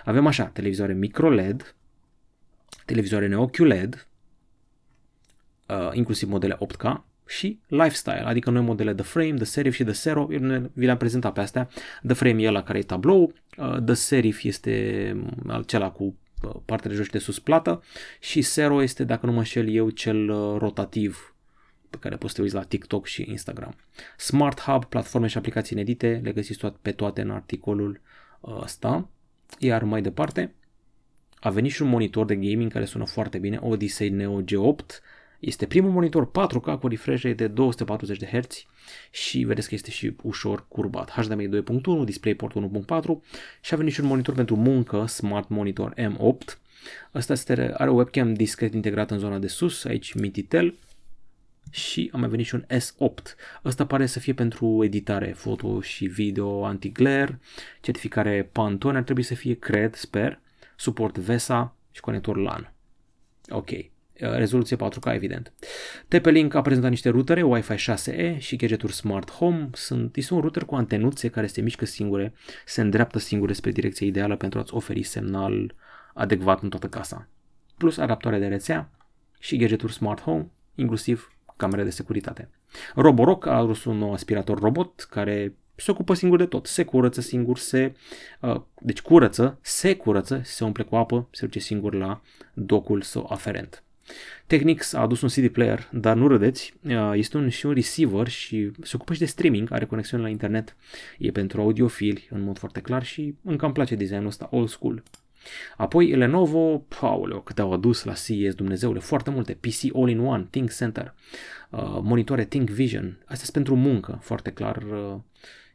[0.05, 1.77] Avem așa, televizoare micro-LED,
[2.85, 4.09] televizoare neo-QLED,
[5.69, 9.93] uh, inclusiv modele 8K, și lifestyle, adică noi modele The Frame, The Serif și The
[9.93, 10.27] Zero,
[10.73, 11.69] vi le-am prezentat pe astea.
[12.07, 16.91] The Frame e la care e tablou, uh, The Serif este acela cu uh, partea
[16.91, 17.83] de jos și de sus plată
[18.21, 21.35] și Zero este, dacă nu mă înșel eu, cel uh, rotativ
[21.91, 23.75] pe care poți să te uiți la TikTok și Instagram.
[24.17, 28.01] Smart Hub, platforme și aplicații inedite, le găsiți pe toate în articolul
[28.45, 29.09] ăsta.
[29.59, 30.55] Iar mai departe,
[31.41, 35.01] a venit și un monitor de gaming care sună foarte bine, Odyssey Neo G8,
[35.45, 38.65] este primul monitor 4K cu refresh rate de 240 de Hz
[39.11, 41.11] și vedeți că este și ușor curbat.
[41.11, 43.03] HDMI 2.1, DisplayPort 1.4
[43.61, 46.59] și a venit și un monitor pentru muncă, Smart Monitor M8.
[47.13, 50.75] Asta este, are o webcam discret integrat în zona de sus, aici Mititel.
[51.71, 53.37] și a mai venit și un S8.
[53.65, 57.41] Ăsta pare să fie pentru editare foto și video anti-glare,
[57.81, 60.41] certificare Pantone ar trebui să fie, cred, sper,
[60.77, 62.73] suport VESA și conector LAN.
[63.49, 63.71] Ok.
[64.23, 65.53] Uh, rezoluție 4K, evident.
[66.09, 69.69] TP-Link a prezentat niște rutere Wi-Fi 6E și gadgeturi Smart Home.
[69.73, 72.35] Sunt, este un router cu antenuțe care se mișcă singure,
[72.67, 75.75] se îndreaptă singure spre direcția ideală pentru a-ți oferi semnal
[76.15, 77.29] adecvat în toată casa.
[77.77, 78.91] Plus adaptoare de rețea
[79.41, 82.51] și gadgeturi Smart Home, inclusiv camere de securitate.
[82.95, 86.67] Roborock a adus un nou aspirator robot care se ocupă singur de tot.
[86.67, 87.95] Se curăță singur, se,
[88.41, 92.21] uh, deci curăță, se curăță, se umple cu apă, se duce singur la
[92.55, 93.83] docul său aferent.
[94.47, 96.75] Technics a adus un CD player, dar nu râdeți,
[97.13, 100.77] este un și un receiver și se ocupă și de streaming, are conexiune la internet,
[101.19, 105.03] e pentru audiofili în mod foarte clar și încă îmi place designul ăsta old school.
[105.77, 111.15] Apoi Lenovo, pauleo, câte au adus la CES, Dumnezeule, foarte multe, PC All-in-One, Think Center,
[111.71, 115.21] uh, monitoare Think Vision, astea sunt pentru muncă, foarte clar, uh,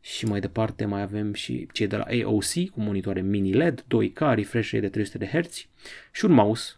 [0.01, 4.19] și mai departe mai avem și cei de la AOC cu monitoare mini LED, 2K,
[4.19, 5.65] refresh rate de 300 de Hz
[6.11, 6.73] și un mouse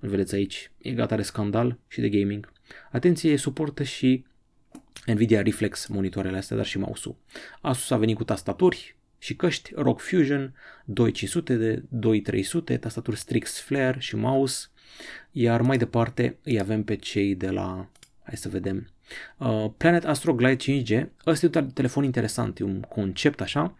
[0.00, 2.52] îl vedeți aici, e gata de scandal și de gaming.
[2.90, 4.24] Atenție, suportă și
[5.06, 7.16] Nvidia Reflex monitoarele astea, dar și mouse-ul.
[7.60, 14.00] Asus a venit cu tastaturi și căști ROG Fusion 2500 de 2300, tastaturi Strix Flare
[14.00, 14.66] și mouse,
[15.30, 17.88] iar mai departe îi avem pe cei de la,
[18.22, 18.88] hai să vedem,
[19.38, 21.06] uh, Planet Astro Glide 5G.
[21.26, 23.76] Ăsta e un telefon interesant, e un concept așa.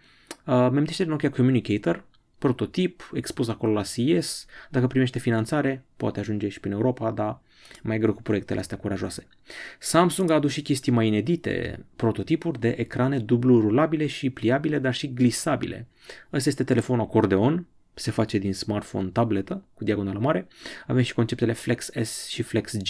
[0.46, 2.04] Uh, mi de Nokia Communicator,
[2.40, 7.40] prototip, expus acolo la CES, dacă primește finanțare, poate ajunge și prin Europa, dar
[7.82, 9.26] mai greu cu proiectele astea curajoase.
[9.78, 14.94] Samsung a adus și chestii mai inedite, prototipuri de ecrane dublu rulabile și pliabile, dar
[14.94, 15.86] și glisabile.
[16.32, 20.48] Ăsta este telefonul acordeon, se face din smartphone tabletă cu diagonală mare.
[20.86, 22.88] Avem și conceptele Flex S și Flex G.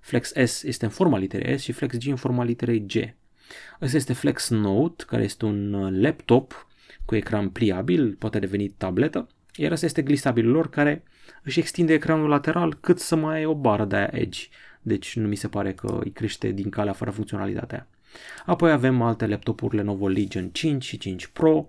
[0.00, 2.92] Flex S este în forma literei S și Flex G în forma literei G.
[3.80, 6.66] Ăsta este Flex Note, care este un laptop
[7.04, 11.02] cu ecran pliabil, poate deveni tabletă, iar asta este glisabilul lor care
[11.42, 14.40] își extinde ecranul lateral cât să mai ai o bară de aia Edge.
[14.82, 17.86] Deci nu mi se pare că îi crește din calea fără funcționalitatea.
[18.46, 21.68] Apoi avem alte laptopuri Lenovo Legion 5 și 5 Pro,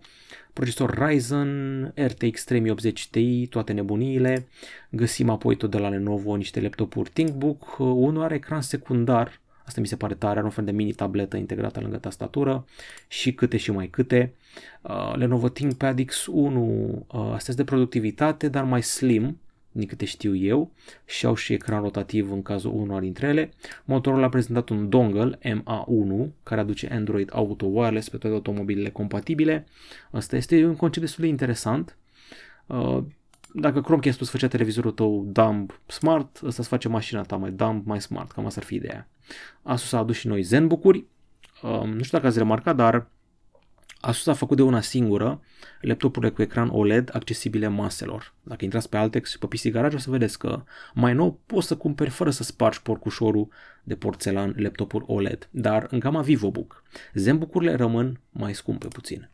[0.53, 4.47] procesor Ryzen, RTX 3080 Ti, toate nebuniile.
[4.89, 9.88] Găsim apoi tot de la Lenovo niște laptopuri ThinkBook, unul are ecran secundar Asta mi
[9.88, 12.65] se pare tare, are un fel de mini tabletă integrată lângă tastatură
[13.08, 14.34] și câte și mai câte.
[14.82, 19.38] Uh, Lenovo ThinkPad X1, uh, astea de productivitate, dar mai slim,
[19.71, 20.71] din câte știu eu,
[21.06, 23.52] și au și ecran rotativ în cazul unul dintre ele.
[23.86, 29.65] Motorola a prezentat un dongle MA1 care aduce Android Auto Wireless pe toate automobilele compatibile.
[30.12, 31.97] Asta este un concept destul de interesant.
[32.65, 33.04] Uh,
[33.53, 37.85] dacă Chromecast-ul îți făcea televizorul tău dumb smart, ăsta îți face mașina ta mai dumb,
[37.85, 39.07] mai smart, cam asta ar fi ideea.
[39.61, 41.05] Asus a adus și noi ZenBook-uri,
[41.61, 43.07] um, nu știu dacă ați remarcat, dar
[44.05, 45.41] Asus a făcut de una singură
[45.81, 48.33] laptopurile cu ecran OLED accesibile maselor.
[48.41, 50.63] Dacă intrați pe Altex și pe PC Garage o să vedeți că
[50.93, 53.47] mai nou poți să cumperi fără să spargi porcușorul
[53.83, 56.83] de porțelan laptopuri OLED, dar în gama VivoBook.
[57.13, 59.29] ZenBook-urile rămân mai scumpe puțin.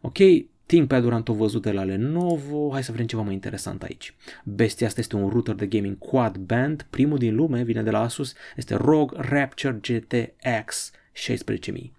[0.00, 0.18] Ok,
[0.66, 4.14] ThinkPad-uri am tot văzut de la Lenovo, hai să vedem ceva mai interesant aici.
[4.44, 8.00] Bestia asta este un router de gaming quad band, primul din lume, vine de la
[8.00, 11.92] Asus, este ROG Rapture GTX 16000.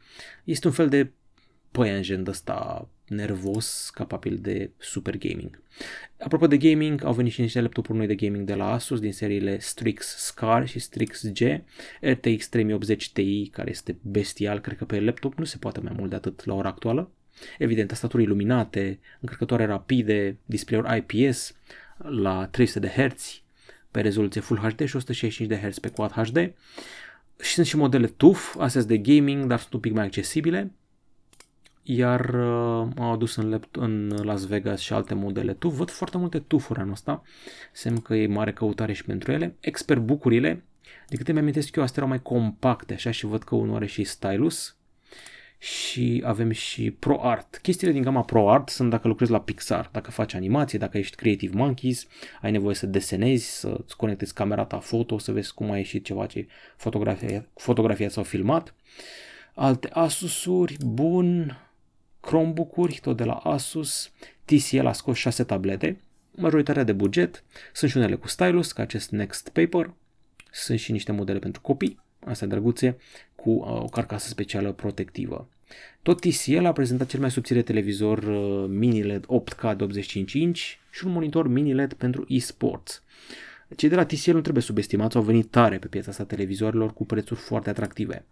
[0.43, 1.11] Este un fel de
[1.71, 5.61] păianjen de ăsta nervos, capabil de super gaming.
[6.19, 9.13] Apropo de gaming, au venit și niște laptopuri noi de gaming de la Asus din
[9.13, 11.39] seriile Strix Scar și Strix G,
[12.01, 16.09] RTX 3080 Ti, care este bestial, cred că pe laptop nu se poate mai mult
[16.09, 17.11] de atât la ora actuală.
[17.57, 21.55] Evident, tastaturi iluminate, încărcătoare rapide, display-uri IPS
[21.97, 23.41] la 300 de Hz
[23.91, 26.53] pe rezoluție Full HD și 165 de Hz pe Quad HD.
[27.41, 30.71] Și sunt și modele TUF, astea de gaming, dar sunt un pic mai accesibile.
[31.83, 35.75] Iar uh, au adus în, lap- în Las Vegas și alte modele TUF.
[35.75, 37.23] Văd foarte multe TUF-uri anul ăsta.
[37.71, 39.55] Semn că e mare căutare și pentru ele.
[39.59, 40.63] Expert bucurile,
[41.09, 43.85] de câte mi amintesc eu, astea erau mai compacte, așa, și văd că unul are
[43.85, 44.76] și stylus
[45.57, 47.59] și avem și ProArt.
[47.61, 51.57] Chestiile din gama ProArt sunt dacă lucrezi la Pixar, dacă faci animație, dacă ești Creative
[51.57, 52.07] Monkeys,
[52.41, 56.25] ai nevoie să desenezi, să-ți conectezi camera ta foto, să vezi cum a ieșit ceva
[56.25, 58.73] ce fotografia, fotografia sau filmat.
[59.53, 61.57] Alte Asusuri, bun,
[62.19, 64.11] Chromebook-uri, tot de la Asus,
[64.45, 66.01] TCL a scos 6 tablete,
[66.35, 67.43] majoritatea de buget,
[67.73, 69.93] sunt și unele cu stylus, ca acest Next Paper,
[70.51, 72.97] sunt și niște modele pentru copii, astea drăguțe,
[73.41, 75.49] cu uh, o carcasă specială protectivă.
[76.01, 80.59] Tot TCL a prezentat cel mai subțire televizor uh, mini LED 8K de 85 inch
[80.89, 83.03] și un monitor mini LED pentru eSports.
[83.75, 87.05] Cei de la TCL nu trebuie subestimați, au venit tare pe piața asta televizoarelor cu
[87.05, 88.25] prețuri foarte atractive.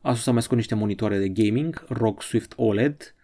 [0.00, 3.14] Asus a mai scos niște monitoare de gaming, ROG Swift OLED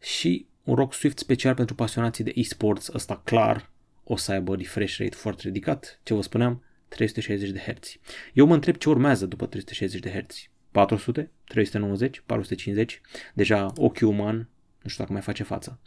[0.00, 3.70] și un ROG Swift special pentru pasionații de e-sports, ăsta clar
[4.04, 6.62] o să aibă refresh rate foarte ridicat, ce vă spuneam,
[6.94, 7.96] 360 de Hz.
[8.32, 10.48] Eu mă întreb ce urmează după 360 de Hz.
[10.70, 13.00] 400, 390, 450,
[13.34, 14.36] deja ochiul uman,
[14.82, 15.78] nu știu dacă mai face față.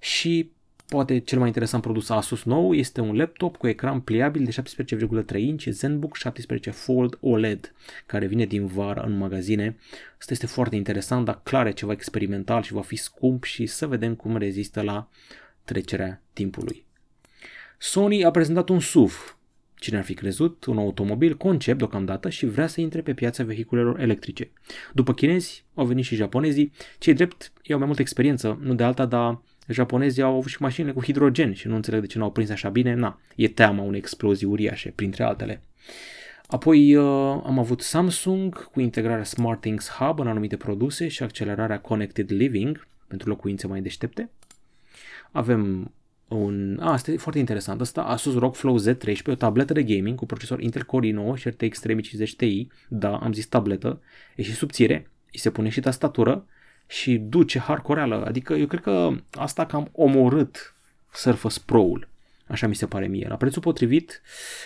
[0.00, 0.50] Și
[0.88, 4.50] poate cel mai interesant produs Asus nou este un laptop cu ecran pliabil de
[5.34, 7.74] 17,3 inch ZenBook 17 Fold OLED,
[8.06, 9.76] care vine din vară în magazine.
[10.18, 13.86] Asta este foarte interesant, dar clar e ceva experimental și va fi scump și să
[13.86, 15.08] vedem cum rezistă la
[15.64, 16.84] trecerea timpului.
[17.78, 19.35] Sony a prezentat un SUV
[19.78, 24.00] Cine ar fi crezut, un automobil concept deocamdată și vrea să intre pe piața vehiculelor
[24.00, 24.50] electrice.
[24.94, 28.82] După chinezi au venit și japonezii, cei drept ei au mai multă experiență, nu de
[28.82, 32.24] alta, dar japonezii au avut și mașinile cu hidrogen și nu înțeleg de ce nu
[32.24, 35.62] au prins așa bine, na, e teama unei explozii uriașe, printre altele.
[36.46, 37.04] Apoi uh,
[37.44, 43.28] am avut Samsung cu integrarea SmartThings Hub în anumite produse și accelerarea Connected Living pentru
[43.28, 44.30] locuințe mai deștepte.
[45.30, 45.92] Avem
[46.28, 46.78] un...
[46.80, 47.80] A, asta e foarte interesant.
[47.80, 51.48] Asta Asus ROG Flow Z13, o tabletă de gaming cu procesor Intel Core i9 și
[51.48, 52.68] RTX 3050 Ti.
[52.88, 54.00] Da, am zis tabletă.
[54.36, 56.46] E și subțire, îi se pune și tastatură
[56.86, 58.24] și duce hardcore-ală.
[58.26, 60.74] Adică eu cred că asta cam omorât
[61.12, 62.08] Surface Pro-ul.
[62.46, 63.26] Așa mi se pare mie.
[63.28, 64.22] La prețul potrivit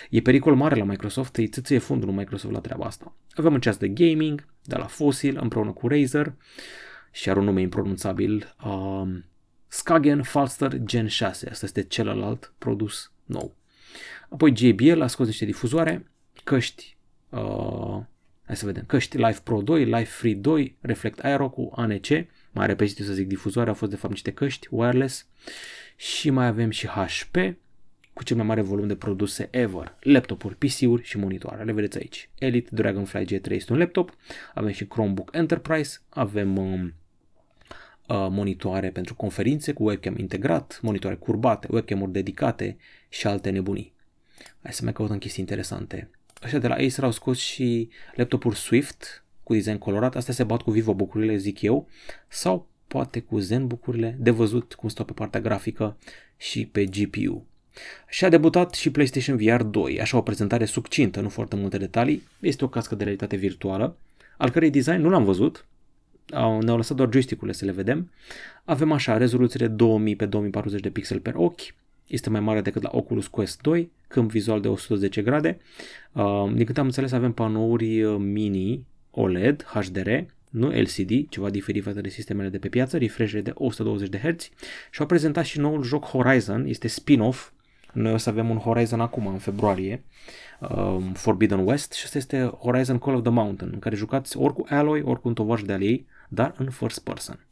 [0.09, 3.15] e pericol mare la Microsoft, îi țâție fundul lui Microsoft la treaba asta.
[3.33, 6.33] Avem un ceas de gaming de la Fossil împreună cu Razer
[7.11, 8.55] și are un nume impronunțabil.
[8.65, 9.25] Um,
[9.73, 11.49] Skagen Falster Gen 6.
[11.49, 13.55] Asta este celălalt produs nou.
[14.29, 16.11] Apoi JBL a scos niște difuzoare,
[16.43, 16.97] căști,
[17.29, 17.99] uh,
[18.45, 22.07] hai să vedem, căști Live Pro 2, Live Free 2, Reflect Aero cu ANC,
[22.51, 25.27] mai repetitiv să zic difuzoare, au fost de fapt niște căști wireless
[25.95, 27.35] și mai avem și HP
[28.13, 31.63] cu cel mai mare volum de produse ever, laptopuri, PC-uri și monitoare.
[31.63, 32.29] Le vedeți aici.
[32.39, 34.15] Elite Dragonfly G3 este un laptop,
[34.53, 37.00] avem și Chromebook Enterprise, avem um, Uh,
[38.11, 42.77] monitoare pentru conferințe cu webcam integrat, monitoare curbate, webcam-uri dedicate
[43.09, 43.93] și alte nebunii.
[44.61, 46.09] Hai să mai căutăm chestii interesante.
[46.41, 50.61] Așa de la Acer au scos și laptopuri Swift cu design colorat, astea se bat
[50.61, 51.87] cu Vivo bucurile, zic eu,
[52.27, 55.97] sau poate cu Zen bucurile, de văzut cum stau pe partea grafică
[56.37, 57.45] și pe GPU.
[58.09, 62.23] Și a debutat și PlayStation VR 2, așa o prezentare succintă, nu foarte multe detalii,
[62.39, 63.97] este o cască de realitate virtuală,
[64.37, 65.65] al cărei design nu l-am văzut,
[66.33, 68.11] au, ne-au lăsat doar joystick-urile să le vedem.
[68.63, 71.61] Avem așa, rezoluție 2000 pe 2040 de pixel per ochi,
[72.07, 75.57] este mai mare decât la Oculus Quest 2, câmp vizual de 110 grade.
[76.11, 80.09] Uh, din câte am înțeles avem panouri uh, mini OLED HDR,
[80.49, 84.49] nu LCD, ceva diferit față de sistemele de pe piață, refresh de 120 de Hz
[84.91, 87.49] și au prezentat și noul joc Horizon, este spin-off.
[87.93, 90.03] Noi o să avem un Horizon acum, în februarie,
[90.69, 94.53] um, Forbidden West și asta este Horizon Call of the Mountain, în care jucați ori
[94.53, 97.45] cu Alloy, ori cu un tovaș de al ei, dar în first person.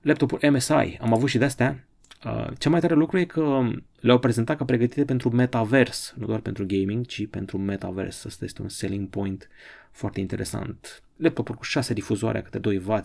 [0.00, 1.84] Laptopul MSI, am avut și de astea.
[2.24, 6.40] Uh, cea mai tare lucru e că le-au prezentat ca pregătite pentru metavers, nu doar
[6.40, 8.24] pentru gaming, ci pentru metavers.
[8.24, 9.48] Asta este un selling point
[9.90, 11.02] foarte interesant.
[11.16, 13.00] Laptopul cu 6 difuzoare câte 2W,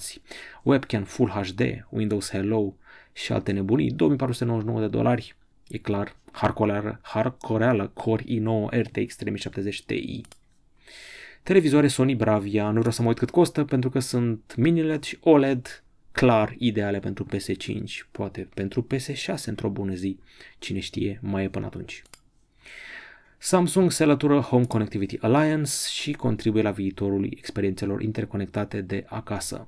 [0.64, 2.74] webcam Full HD, Windows Hello
[3.14, 5.36] și alte nebunii, 2499 de dolari,
[5.70, 7.00] e clar, hardcore
[7.94, 10.22] Core i9 RTX 3070 Ti.
[11.44, 15.04] Televizoare Sony Bravia, nu vreau să mă uit cât costă pentru că sunt mini LED
[15.04, 20.20] și OLED clar ideale pentru PS5, poate pentru PS6 într-o bună zi,
[20.60, 22.04] cine știe, mai e până atunci.
[23.38, 29.68] Samsung se alătură Home Connectivity Alliance și contribuie la viitorul experiențelor interconectate de acasă.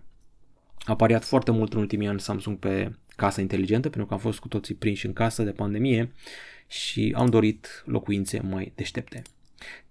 [0.85, 4.39] A pariat foarte mult în ultimii ani Samsung pe casa inteligentă, pentru că am fost
[4.39, 6.11] cu toții prinși în casă de pandemie
[6.67, 9.21] și am dorit locuințe mai deștepte.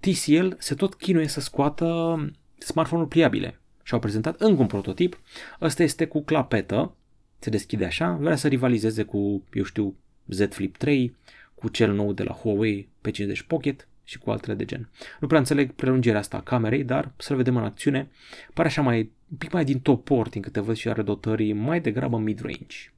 [0.01, 2.17] TCL se tot chinuie să scoată
[2.59, 5.21] smartphone-uri pliabile și au prezentat încă un prototip.
[5.61, 6.95] Ăsta este cu clapetă,
[7.39, 9.97] se deschide așa, vrea să rivalizeze cu, eu știu,
[10.27, 11.17] Z Flip 3,
[11.55, 14.89] cu cel nou de la Huawei P50 Pocket și cu altele de gen.
[15.21, 18.11] Nu prea înțeleg prelungirea asta a camerei, dar să-l vedem în acțiune.
[18.55, 18.99] Pare așa mai,
[19.31, 22.93] un pic mai din top port, din câte văd și are dotării mai degrabă mid-range.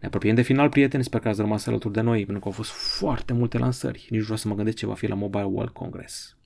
[0.00, 2.52] Ne apropiem de final, prieteni, sper că ați rămas alături de noi, pentru că au
[2.52, 4.06] fost foarte multe lansări.
[4.10, 6.36] Nici vreau să mă gândesc ce va fi la Mobile World Congress.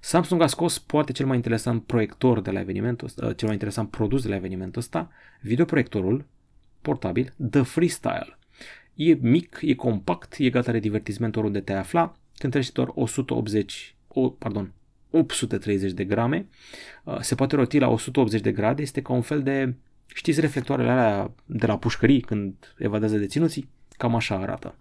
[0.00, 3.90] Samsung a scos poate cel mai interesant proiector de la evenimentul ăsta, cel mai interesant
[3.90, 6.24] produs de la evenimentul ăsta, videoproiectorul
[6.80, 8.38] portabil The Freestyle.
[8.94, 14.30] E mic, e compact, e gata de divertisment oriunde te afla, cântărește doar 180, o,
[14.30, 14.72] pardon,
[15.10, 16.46] 830 de grame,
[17.04, 19.74] uh, se poate roti la 180 de grade, este ca un fel de
[20.14, 23.68] Știți reflectoarele alea de la pușcării când evadează deținuții?
[23.96, 24.74] Cam așa arată.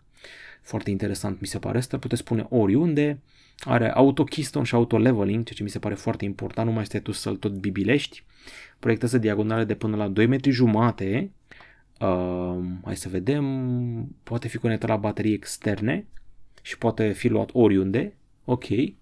[0.62, 3.20] Foarte interesant mi se pare asta, puteți pune oriunde,
[3.60, 6.86] are auto keystone și auto leveling, ceea ce mi se pare foarte important, nu mai
[6.86, 8.24] stai tu să-l tot bibilești.
[8.80, 11.32] Proiectează diagonale de până la 2 metri jumate.
[12.00, 13.46] Uh, hai să vedem,
[14.24, 16.08] poate fi conectat la baterii externe
[16.66, 18.14] și poate fi luat oriunde.
[18.46, 18.70] Ok.
[18.70, 18.98] Uh,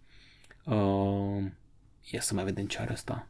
[2.11, 3.27] ia să mai vedem ce are asta.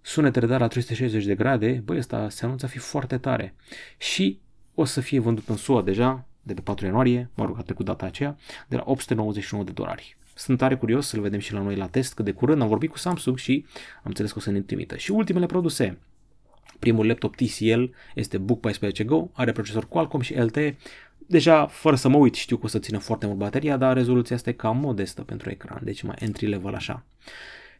[0.00, 3.54] Sunetele de la 360 de grade, băi, ăsta se anunță a fi foarte tare.
[3.98, 4.40] Și
[4.74, 7.84] o să fie vândut în SUA deja, de pe 4 ianuarie, mă rog, a trecut
[7.84, 8.36] data aceea,
[8.68, 10.16] de la 899 de dolari.
[10.34, 12.90] Sunt tare curios să-l vedem și la noi la test, că de curând am vorbit
[12.90, 13.64] cu Samsung și
[13.96, 14.96] am înțeles că o să ne trimită.
[14.96, 15.98] Și ultimele produse.
[16.78, 17.82] Primul laptop TCL
[18.14, 20.76] este Book 14 Go, are procesor Qualcomm și LTE.
[21.26, 24.36] Deja, fără să mă uit, știu că o să țină foarte mult bateria, dar rezoluția
[24.36, 27.04] este cam modestă pentru ecran, deci mai entry level așa.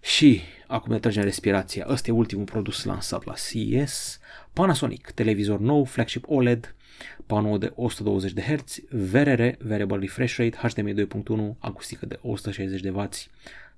[0.01, 1.87] Și acum ne tragem respirația.
[1.89, 4.19] Ăsta e ultimul produs lansat la CES.
[4.53, 6.75] Panasonic, televizor nou, flagship OLED,
[7.27, 12.91] panou de 120 de Hz, VRR, Variable Refresh Rate, HDMI 2.1, acustică de 160 de
[12.91, 13.09] W,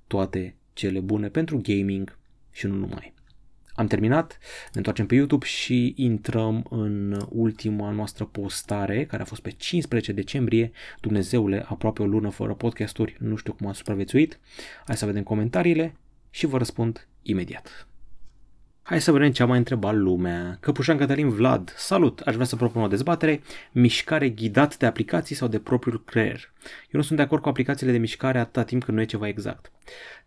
[0.07, 2.19] toate cele bune pentru gaming
[2.53, 3.15] și nu numai.
[3.77, 4.39] Am terminat,
[4.73, 10.13] ne întoarcem pe YouTube și intrăm în ultima noastră postare, care a fost pe 15
[10.13, 10.71] decembrie.
[11.01, 14.39] Dumnezeule, aproape o lună fără podcasturi, nu știu cum a supraviețuit.
[14.87, 15.95] Hai să vedem comentariile
[16.31, 17.87] și vă răspund imediat.
[18.89, 20.57] Hai să vedem ce a mai întrebat lumea.
[20.61, 22.21] Căpușan Cătălin Vlad, salut!
[22.21, 26.53] Aș vrea să propun o dezbatere, mișcare ghidat de aplicații sau de propriul creier.
[26.83, 29.29] Eu nu sunt de acord cu aplicațiile de mișcare atâta timp când nu e ceva
[29.29, 29.73] exact.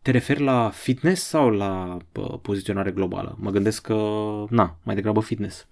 [0.02, 3.38] Te referi la fitness sau la pă, poziționare globală?
[3.40, 3.96] Mă gândesc că,
[4.50, 5.68] na, mai degrabă fitness.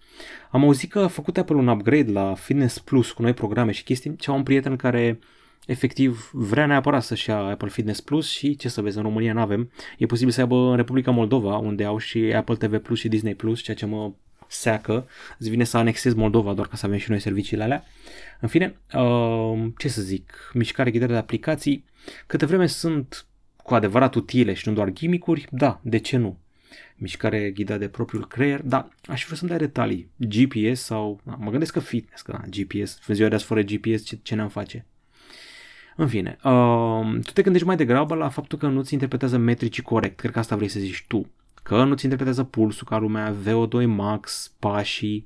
[0.52, 3.84] Am auzit că a făcut Apple un upgrade la Fitness Plus cu noi programe și
[3.84, 4.16] chestii.
[4.16, 5.20] Ce am un prieten care
[5.68, 9.40] efectiv vrea neapărat să-și ia Apple Fitness Plus și ce să vezi, în România nu
[9.40, 9.72] avem.
[9.98, 13.36] E posibil să aibă în Republica Moldova, unde au și Apple TV Plus și Disney
[13.36, 14.12] Plus, ceea ce mă
[14.48, 15.08] seacă.
[15.40, 17.84] Îți vine să anexez Moldova doar ca să avem și noi serviciile alea.
[18.40, 21.86] În fine, uh, ce să zic, mișcare ghidare de aplicații,
[22.28, 23.26] câte vreme sunt
[23.64, 26.38] cu adevărat utile și nu doar gimmick da, de ce nu?
[26.96, 30.10] Mișcare ghidată de propriul creier, da, aș vrea să-mi dai detalii.
[30.18, 33.62] GPS sau, da, mă gândesc că fitness, că da, GPS, în ziua de azi fără
[33.62, 34.86] GPS ce, ce ne-am face?
[36.00, 40.18] În fine, uh, tu te gândești mai degrabă la faptul că nu-ți interpretează metricii corect.
[40.18, 41.30] Cred că asta vrei să zici tu.
[41.64, 45.26] Că nu-ți interpretează pulsul ca lumea, VO2 max, pașii,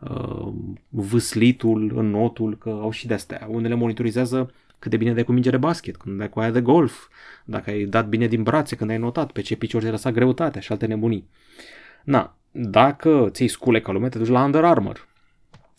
[0.00, 0.52] uh,
[0.88, 3.46] vâslitul în notul, că au și de-astea.
[3.50, 6.60] Unele monitorizează cât de bine dai cu minge de basket, când dai cu aia de
[6.60, 7.06] golf,
[7.44, 10.60] dacă ai dat bine din brațe, când ai notat, pe ce picior ți-ai lăsat greutatea
[10.60, 11.28] și alte nebunii.
[12.04, 15.08] Na, dacă ți-ai scule ca lumea, te duci la Under Armour.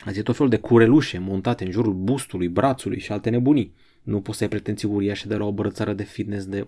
[0.05, 3.73] Azi e tot felul de curelușe montate în jurul bustului, brațului și alte nebunii.
[4.08, 6.68] Nu poți să ai pretenții uriașe de la o brățară de fitness de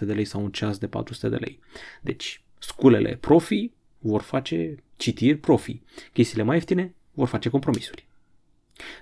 [0.00, 1.58] de lei sau un ceas de 400 de lei.
[2.00, 5.80] Deci, sculele profi vor face citiri profi.
[6.12, 8.06] Chestiile mai ieftine vor face compromisuri.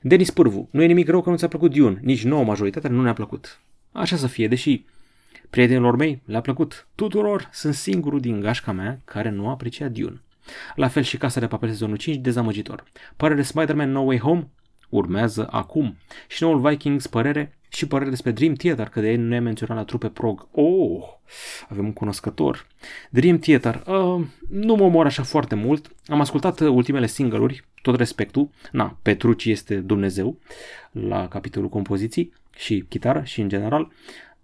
[0.03, 3.03] Denis Pârvu, nu e nimic rău că nu ți-a plăcut Dune, nici nouă majoritatea nu
[3.03, 3.61] ne-a plăcut.
[3.93, 4.85] Așa să fie, deși
[5.51, 6.87] prietenilor mei le-a plăcut.
[6.95, 10.21] Tuturor sunt singurul din gașca mea care nu aprecia Dune.
[10.75, 12.85] La fel și Casa de Papel sezonul 5, dezamăgitor.
[13.17, 14.49] Pare de Spider-Man No Way Home?
[14.89, 15.97] Urmează acum.
[16.29, 19.77] Și noul Vikings părere și părere despre Dream Theater, că de ei nu ne menționat
[19.77, 20.49] la trupe prog.
[20.53, 21.03] Oh,
[21.69, 22.67] avem un cunoscător.
[23.11, 25.95] Dream Theater, uh, nu mă omor așa foarte mult.
[26.07, 28.49] Am ascultat ultimele single-uri, tot respectul.
[28.73, 30.39] Na, Petruci este Dumnezeu
[30.91, 33.91] la capitolul compoziții și chitară și în general.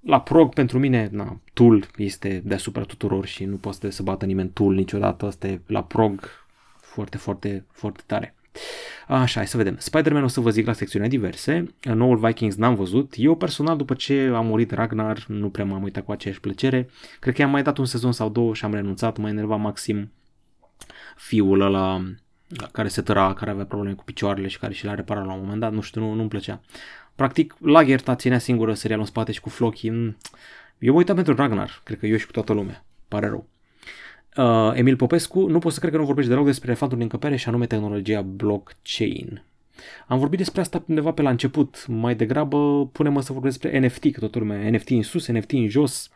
[0.00, 4.48] La prog pentru mine, na, Tool este deasupra tuturor și nu poate să bată nimeni
[4.48, 5.26] Tool niciodată.
[5.26, 6.28] Asta e la prog
[6.80, 8.34] foarte, foarte, foarte tare.
[9.08, 9.76] Așa, hai să vedem.
[9.78, 11.74] Spider-Man o să vă zic la secțiunea diverse.
[11.82, 13.14] Noul Vikings n-am văzut.
[13.16, 16.88] Eu personal, după ce a murit Ragnar, nu prea m-am uitat cu aceeași plăcere.
[17.20, 19.16] Cred că i-am mai dat un sezon sau două și am renunțat.
[19.16, 20.12] Mă enerva maxim
[21.16, 22.02] fiul ăla
[22.72, 25.40] care se tăra, care avea probleme cu picioarele și care și le-a reparat la un
[25.40, 25.72] moment dat.
[25.72, 26.60] Nu știu, nu, nu-mi plăcea.
[27.14, 29.86] Practic, Lagerta ținea singură serialul în spate și cu Floki.
[30.78, 32.84] Eu mă uitam pentru Ragnar, cred că eu și cu toată lumea.
[33.08, 33.46] Pare rău.
[34.36, 37.36] Uh, Emil Popescu, nu pot să cred că nu vorbești deloc despre elefantul din încăpere
[37.36, 39.44] și anume tehnologia blockchain.
[40.06, 44.12] Am vorbit despre asta undeva pe la început, mai degrabă punem să vorbesc despre NFT,
[44.12, 46.10] că toată lumea NFT în sus, NFT în jos.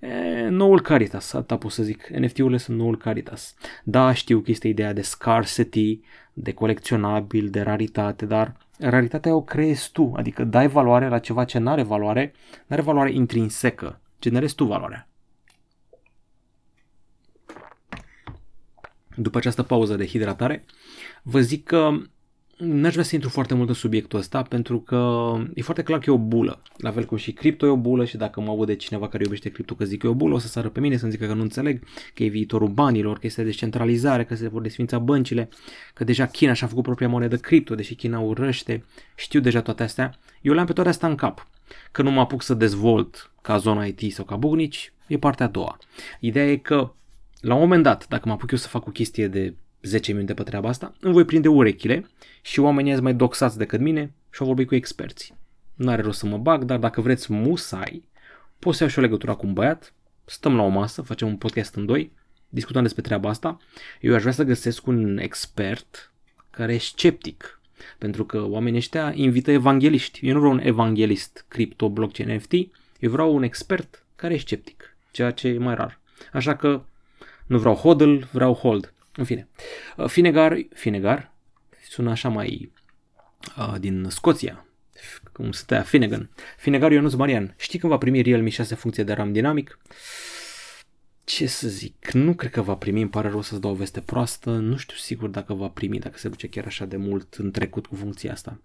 [0.00, 2.08] E, noul Caritas, atâta pot să zic.
[2.08, 3.54] NFT-urile sunt noul Caritas.
[3.84, 6.00] Da, știu că este ideea de scarcity,
[6.32, 11.58] de colecționabil, de raritate, dar raritatea o creezi tu, adică dai valoare la ceva ce
[11.58, 12.32] nu are valoare,
[12.66, 15.07] nu are valoare intrinsecă, generezi tu valoarea.
[19.18, 20.64] După această pauză de hidratare,
[21.22, 21.90] vă zic că
[22.58, 26.10] n-aș vrea să intru foarte mult în subiectul ăsta pentru că e foarte clar că
[26.10, 26.62] e o bulă.
[26.76, 29.48] La fel cum și cripto e o bulă și dacă mă aude cineva care iubește
[29.48, 31.34] cripto că zic că e o bulă, o să sară pe mine să-mi zică că
[31.34, 31.82] nu înțeleg,
[32.14, 35.48] că e viitorul banilor, că este descentralizare, că se vor desfința băncile,
[35.94, 38.84] că deja China și-a făcut propria monedă cripto, deși China urăște,
[39.16, 40.14] știu deja toate astea.
[40.40, 41.46] Eu le-am pe toate astea în cap.
[41.92, 45.48] Că nu mă apuc să dezvolt ca zona IT sau ca bugnici, e partea a
[45.48, 45.78] doua.
[46.20, 46.92] Ideea e că
[47.40, 50.34] la un moment dat, dacă mă apuc eu să fac o chestie de 10 minute
[50.34, 52.06] pe treaba asta, îmi voi prinde urechile
[52.42, 55.34] și oamenii sunt mai doxați decât mine și au vorbit cu experți.
[55.74, 58.04] Nu are rost să mă bag, dar dacă vreți musai,
[58.58, 59.92] pot să iau și o legătură cu un băiat,
[60.24, 62.12] stăm la o masă, facem un podcast în doi,
[62.48, 63.58] discutăm despre treaba asta.
[64.00, 66.12] Eu aș vrea să găsesc un expert
[66.50, 67.60] care e sceptic,
[67.98, 70.26] pentru că oamenii ăștia invită evangeliști.
[70.26, 72.52] Eu nu vreau un evanghelist cripto, blockchain, NFT,
[72.98, 76.00] eu vreau un expert care e sceptic, ceea ce e mai rar.
[76.32, 76.82] Așa că
[77.48, 78.94] nu vreau hodl, vreau hold.
[79.16, 79.48] În fine.
[79.96, 81.32] Uh, Finegar, Finegar,
[81.88, 82.72] sună așa mai
[83.56, 84.66] uh, din Scoția,
[85.32, 86.30] cum stătea Finnegan.
[86.56, 89.78] Finegar Ionuț Marian, știi când va primi Realme 6 funcție de RAM dinamic?
[91.24, 94.00] Ce să zic, nu cred că va primi, îmi pare rău să-ți dau o veste
[94.00, 97.50] proastă, nu știu sigur dacă va primi, dacă se duce chiar așa de mult în
[97.50, 98.60] trecut cu funcția asta.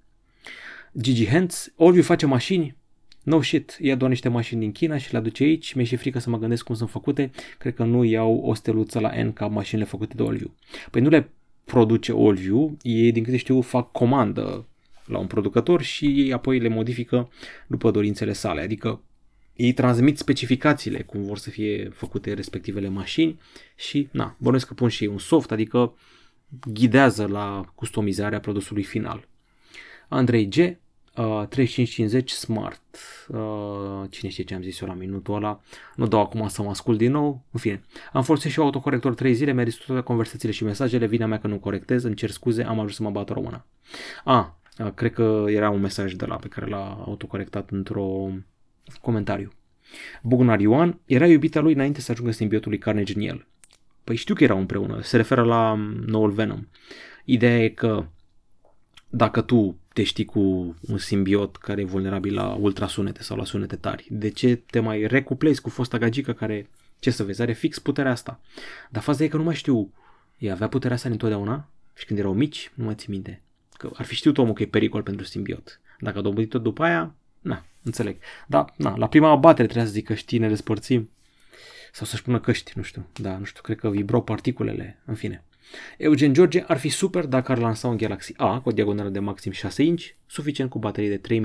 [0.97, 2.77] Gigi Hens, Olviu face mașini?
[3.23, 6.19] No shit, ia doar niște mașini din China și le aduce aici, mi-e și frică
[6.19, 9.47] să mă gândesc cum sunt făcute, cred că nu iau o steluță la N ca
[9.47, 10.55] mașinile făcute de Olviu.
[10.91, 11.29] Păi nu le
[11.65, 14.67] produce Olviu, ei din câte știu fac comandă
[15.05, 17.29] la un producător și ei apoi le modifică
[17.67, 19.01] după dorințele sale, adică
[19.55, 23.39] ei transmit specificațiile cum vor să fie făcute respectivele mașini
[23.75, 25.95] și, na, bănuiesc că pun și ei un soft, adică
[26.65, 29.27] ghidează la customizarea produsului final.
[30.07, 30.55] Andrei G.
[31.17, 32.81] Uh, 3550 Smart.
[33.27, 35.61] Uh, cine știe ce am zis eu la minutul ăla.
[35.95, 37.43] Nu dau acum să mă ascult din nou.
[37.51, 37.83] În fine.
[38.13, 41.05] Am folosit și eu autocorector 3 zile, mi-a distrus toate conversațiile și mesajele.
[41.05, 43.65] Vina mea că nu corectez, îmi cer scuze, am ajuns să mă bat română.
[44.23, 48.29] A, uh, cred că era un mesaj de la pe care l-a autocorectat într-o
[49.01, 49.51] comentariu.
[50.23, 53.47] Bugnar Ioan era iubita lui înainte să ajungă simbiotul lui Carnage în el.
[54.03, 56.67] Păi știu că erau împreună, se referă la noul Venom.
[57.25, 58.05] Ideea e că
[59.09, 60.39] dacă tu te știi cu
[60.81, 65.07] un simbiot care e vulnerabil la ultrasunete sau la sunete tari, de ce te mai
[65.07, 66.69] recuplezi cu fosta gagică care,
[66.99, 68.39] ce să vezi, are fix puterea asta.
[68.89, 69.93] Dar faza e că nu mai știu,
[70.37, 73.41] ea avea puterea asta întotdeauna și când erau mici, nu mai ții minte.
[73.73, 75.79] Că ar fi știut omul că e pericol pentru simbiot.
[75.99, 78.17] Dacă a dobândit-o după aia, na, înțeleg.
[78.47, 81.09] Dar, na, la prima abatere trebuia să zic că știi, ne despărțim.
[81.91, 83.07] Sau să-și pună căști, nu știu.
[83.13, 85.43] Da, nu știu, cred că vibrau particulele, în fine.
[85.97, 89.19] Eugen George ar fi super dacă ar lansa un Galaxy A cu o diagonală de
[89.19, 91.39] maxim 6 inch, suficient cu baterii de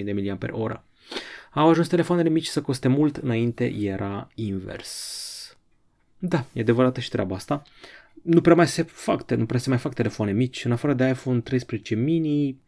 [0.00, 0.80] 3500-4000 de mAh.
[1.52, 5.56] Au ajuns telefoanele mici să coste mult, înainte era invers.
[6.18, 7.62] Da, e adevărată și treaba asta.
[8.22, 11.08] Nu prea mai se fac, nu prea se mai fac telefoane mici, în afară de
[11.08, 12.60] iPhone 13 mini,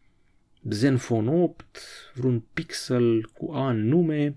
[0.62, 1.78] Zenfone 8,
[2.14, 4.34] vreun Pixel cu A în nume,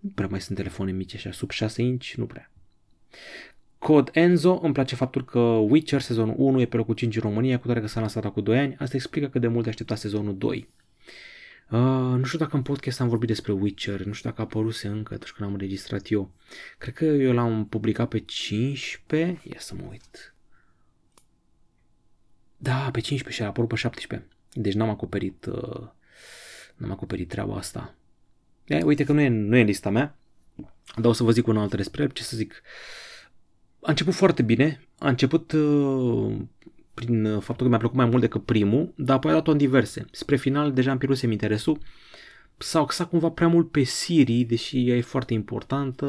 [0.00, 2.50] nu prea mai sunt telefoane mici așa, sub 6 inch, nu prea.
[3.86, 7.58] Cod Enzo, îmi place faptul că Witcher sezonul 1 e pe locul 5 în România,
[7.58, 8.76] cu toate că s-a lansat cu 2 ani.
[8.78, 10.68] Asta explică cât de mult aștepta sezonul 2.
[11.70, 11.78] Uh,
[12.18, 15.14] nu știu dacă în podcast am vorbit despre Witcher, nu știu dacă a apăruse încă
[15.14, 16.30] atunci când am înregistrat eu.
[16.78, 20.34] Cred că eu l-am publicat pe 15, ia să mă uit.
[22.56, 24.28] Da, pe 15 și a apărut pe 17.
[24.52, 25.88] Deci n-am acoperit, uh,
[26.76, 27.94] n-am acoperit treaba asta.
[28.64, 30.18] E, uite că nu e, nu e lista mea,
[30.96, 32.52] dar o să vă zic un alt despre el, ce să zic.
[32.52, 33.06] Uh,
[33.86, 36.36] a început foarte bine, a început uh,
[36.94, 39.56] prin uh, faptul că mi-a plăcut mai mult decât primul, dar apoi a dat-o în
[39.56, 40.04] diverse.
[40.10, 41.78] Spre final deja am pierdut interesul.
[42.56, 46.06] S-a axat cumva prea mult pe Siri, deși ea e foarte importantă,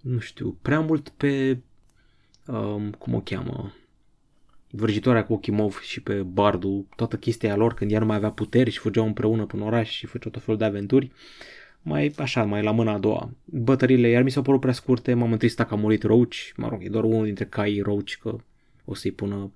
[0.00, 1.58] nu știu, prea mult pe,
[2.46, 3.74] um, cum o cheamă,
[4.70, 8.30] vrăjitoarea cu ochii mov și pe Bardu, toată chestia lor când ea nu mai avea
[8.30, 11.04] puteri și fugeau împreună până oraș și făceau tot felul de aventuri.
[11.04, 13.30] Uh, mai așa, mai la mâna a doua.
[13.44, 16.84] Bătările iar mi s-au părut prea scurte, m-am întristat că a murit Roach, mă rog,
[16.84, 18.36] e doar unul dintre caii Roach, că
[18.84, 19.52] o să-i pună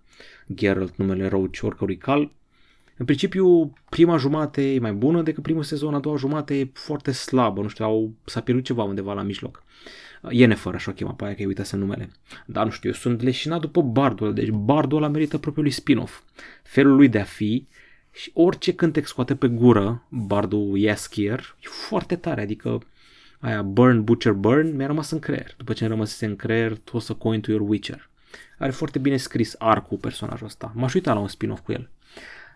[0.54, 2.30] Geralt numele Roach oricărui cal.
[2.96, 7.12] În principiu, prima jumate e mai bună decât primul sezon, a doua jumate e foarte
[7.12, 9.64] slabă, nu știu, au, s-a pierdut ceva undeva la mijloc.
[10.30, 12.10] Yennefer, așa o chema pe aia, că uitase numele.
[12.46, 16.20] Dar nu știu, eu sunt leșinat după Bardul, deci Bardul ăla merită propriului spin-off.
[16.62, 17.66] Felul lui de a fi,
[18.10, 22.82] și orice cântec scoate pe gură bardul Yaskier e foarte tare, adică
[23.40, 25.54] aia Burn, Butcher, Burn mi-a rămas în creier.
[25.56, 28.08] După ce mi-a rămas în creier, o să coin to your Witcher.
[28.58, 30.72] Are foarte bine scris arcul personajul ăsta.
[30.74, 31.90] M-aș uita la un spin-off cu el.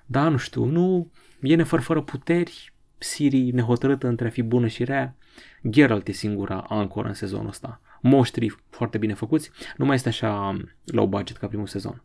[0.07, 4.85] Da, nu știu, nu e nefăr fără puteri, Siri nehotărâtă între a fi bună și
[4.85, 5.17] rea,
[5.69, 7.81] Geralt e singura ancoră în sezonul ăsta.
[8.01, 12.03] Moștri foarte bine făcuți, nu mai este așa low budget ca primul sezon.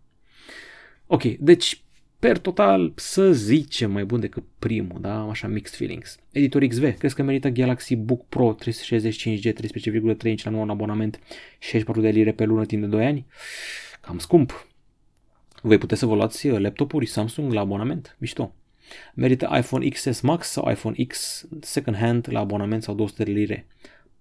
[1.07, 1.83] Ok, deci
[2.19, 5.21] Per total, să zicem mai bun decât primul, da?
[5.21, 6.17] Așa mixed feelings.
[6.31, 11.19] Editor XV, crezi că merită Galaxy Book Pro 365G 13,3 inch la nou un abonament
[11.59, 13.25] 64 de lire pe lună timp de 2 ani?
[14.01, 14.67] Cam scump.
[15.61, 18.15] Voi puteți să vă luați laptopuri Samsung la abonament?
[18.19, 18.53] Mișto.
[19.13, 23.67] Merită iPhone XS Max sau iPhone X second hand la abonament sau 200 de lire?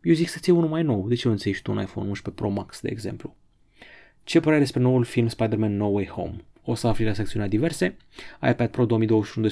[0.03, 1.09] Eu zic să-ți iei unul mai nou.
[1.09, 3.37] De ce nu ți tu un iPhone 11 Pro Max, de exemplu?
[4.25, 6.45] Ce părere despre noul film Spider-Man No Way Home?
[6.71, 7.97] O să afli la secțiunea diverse.
[8.51, 9.49] iPad Pro 2021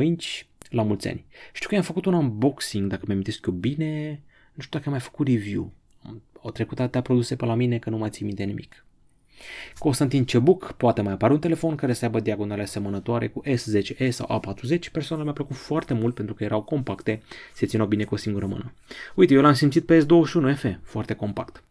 [0.00, 0.40] 12,9 inch
[0.70, 1.24] la mulți ani.
[1.52, 4.22] Știu că am făcut un unboxing, dacă mi-am eu bine.
[4.54, 5.72] Nu știu dacă am mai făcut review.
[6.42, 8.84] Au trecut atâtea produse pe la mine că nu mai țin minte nimic.
[9.78, 14.40] Constantin Cebuc poate mai apare un telefon care să aibă diagonale asemănătoare cu S10e sau
[14.40, 14.90] A40.
[14.92, 17.22] Personal mi-a plăcut foarte mult pentru că erau compacte,
[17.54, 18.72] se țineau bine cu o singură mână.
[19.14, 21.64] Uite, eu l-am simțit pe S21FE, foarte compact.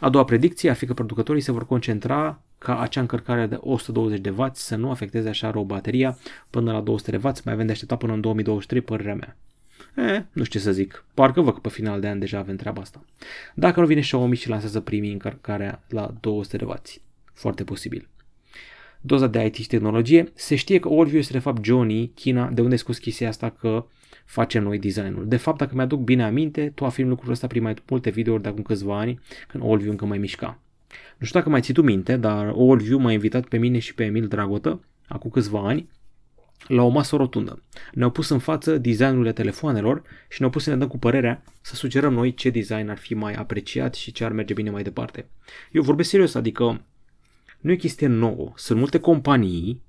[0.00, 4.20] A doua predicție ar fi că producătorii se vor concentra ca acea încărcare de 120
[4.20, 6.18] de W să nu afecteze așa rău bateria
[6.50, 9.36] până la 200 de W, mai avem de așteptat până în 2023, părerea mea.
[9.96, 11.04] E, nu știu ce să zic.
[11.14, 13.04] Parcă văd că pe final de an deja avem treaba asta.
[13.54, 16.74] Dacă nu vine Xiaomi și lansează primii încărcarea la 200 de W.
[17.32, 18.08] Foarte posibil.
[19.00, 20.32] Doza de IT și tehnologie.
[20.34, 23.50] Se știe că Allview este de fapt Johnny, China, de unde ai scos chestia asta
[23.50, 23.86] că
[24.24, 25.28] face noi designul.
[25.28, 28.48] De fapt, dacă mi-aduc bine aminte, tu afirmi lucrul ăsta prin mai multe videouri de
[28.48, 30.60] acum câțiva ani, când Allview încă mai mișca.
[31.16, 34.04] Nu știu dacă mai ții tu minte, dar Allview m-a invitat pe mine și pe
[34.04, 35.88] Emil Dragotă, acum câțiva ani,
[36.66, 37.62] la o masă rotundă.
[37.92, 41.74] Ne-au pus în față designurile telefoanelor și ne-au pus să ne dăm cu părerea să
[41.74, 45.26] sugerăm noi ce design ar fi mai apreciat și ce ar merge bine mai departe.
[45.72, 46.84] Eu vorbesc serios, adică
[47.60, 48.52] nu e chestie nouă.
[48.56, 49.82] Sunt multe companii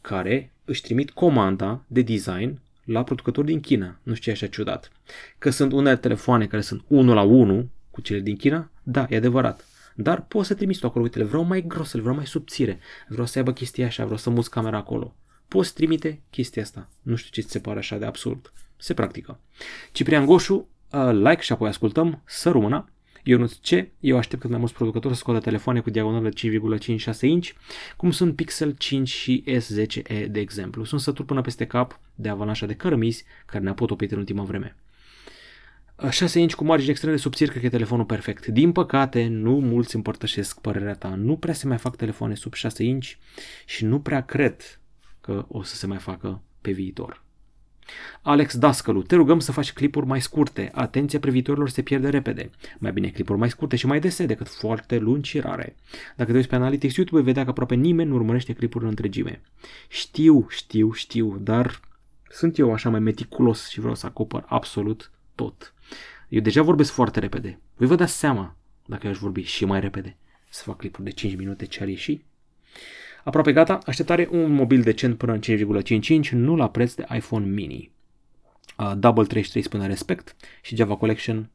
[0.00, 3.98] care își trimit comanda de design la producători din China.
[4.02, 4.90] Nu știu ce e așa ciudat.
[5.38, 9.16] Că sunt unele telefoane care sunt 1 la 1 cu cele din China, da, e
[9.16, 9.64] adevărat.
[9.98, 12.78] Dar poți să trimiți tu acolo, uite, le vreau mai gros, le vreau mai subțire,
[13.08, 15.14] vreau să aibă chestia așa, vreau să muți camera acolo.
[15.48, 16.88] Poți trimite chestia asta.
[17.02, 18.52] Nu știu ce ți se pare așa de absurd.
[18.76, 19.40] Se practică.
[19.92, 22.90] Ciprian Goșu, uh, like și apoi ascultăm, să rămână.
[23.22, 23.68] Ionuț C.
[24.00, 27.48] Eu aștept cât mai mulți producători să scoată telefoane cu diagonală 5,56 inch,
[27.96, 30.84] cum sunt Pixel 5 și S10e, de exemplu.
[30.84, 34.76] Sunt sătur până peste cap de avalanșa de cărămizi care ne-a potopit în ultima vreme.
[36.10, 38.46] 6 inch cu margini extrem de subțiri, cred că e telefonul perfect.
[38.46, 41.14] Din păcate, nu mulți împărtășesc părerea ta.
[41.14, 43.12] Nu prea se mai fac telefoane sub 6 inch
[43.66, 44.80] și nu prea cred
[45.20, 47.24] că o să se mai facă pe viitor.
[48.22, 50.70] Alex Dascălu, te rugăm să faci clipuri mai scurte.
[50.74, 52.50] Atenția privitorilor se pierde repede.
[52.78, 55.76] Mai bine clipuri mai scurte și mai dese decât foarte lungi și rare.
[56.16, 58.90] Dacă te uiți pe Analytics YouTube, vei vedea că aproape nimeni nu urmărește clipuri în
[58.90, 59.42] întregime.
[59.88, 61.80] Știu, știu, știu, dar
[62.28, 65.74] sunt eu așa mai meticulos și vreau să acopăr absolut tot.
[66.28, 67.60] Eu deja vorbesc foarte repede.
[67.76, 68.56] Voi vă dați seama
[68.86, 70.16] dacă eu aș vorbi și mai repede
[70.50, 72.24] să fac clipuri de 5 minute ce ar ieși.
[73.24, 77.90] Aproape gata, așteptare un mobil decent până în 5,55, nu la preț de iPhone mini.
[78.78, 81.50] Uh, Double 33 spune respect și Java Collection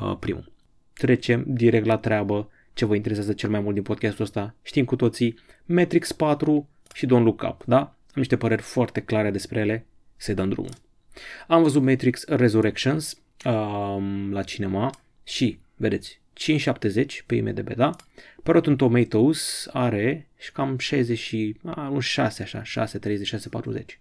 [0.00, 0.52] uh, primul.
[0.92, 4.54] Trecem direct la treabă ce vă interesează cel mai mult din podcastul ăsta.
[4.62, 7.78] Știm cu toții Matrix 4 și Don't Look Up, da?
[7.78, 10.70] Am niște păreri foarte clare despre ele, să dăm drumul.
[11.46, 14.90] Am văzut Matrix Resurrections um, la cinema
[15.24, 17.90] și, vedeți, 5,70 pe IMDB, da?
[18.42, 23.48] Pe Rotten Tomatoes are și cam 60 și, a, un 6 așa, 6, 30, 6,
[23.48, 23.98] 40.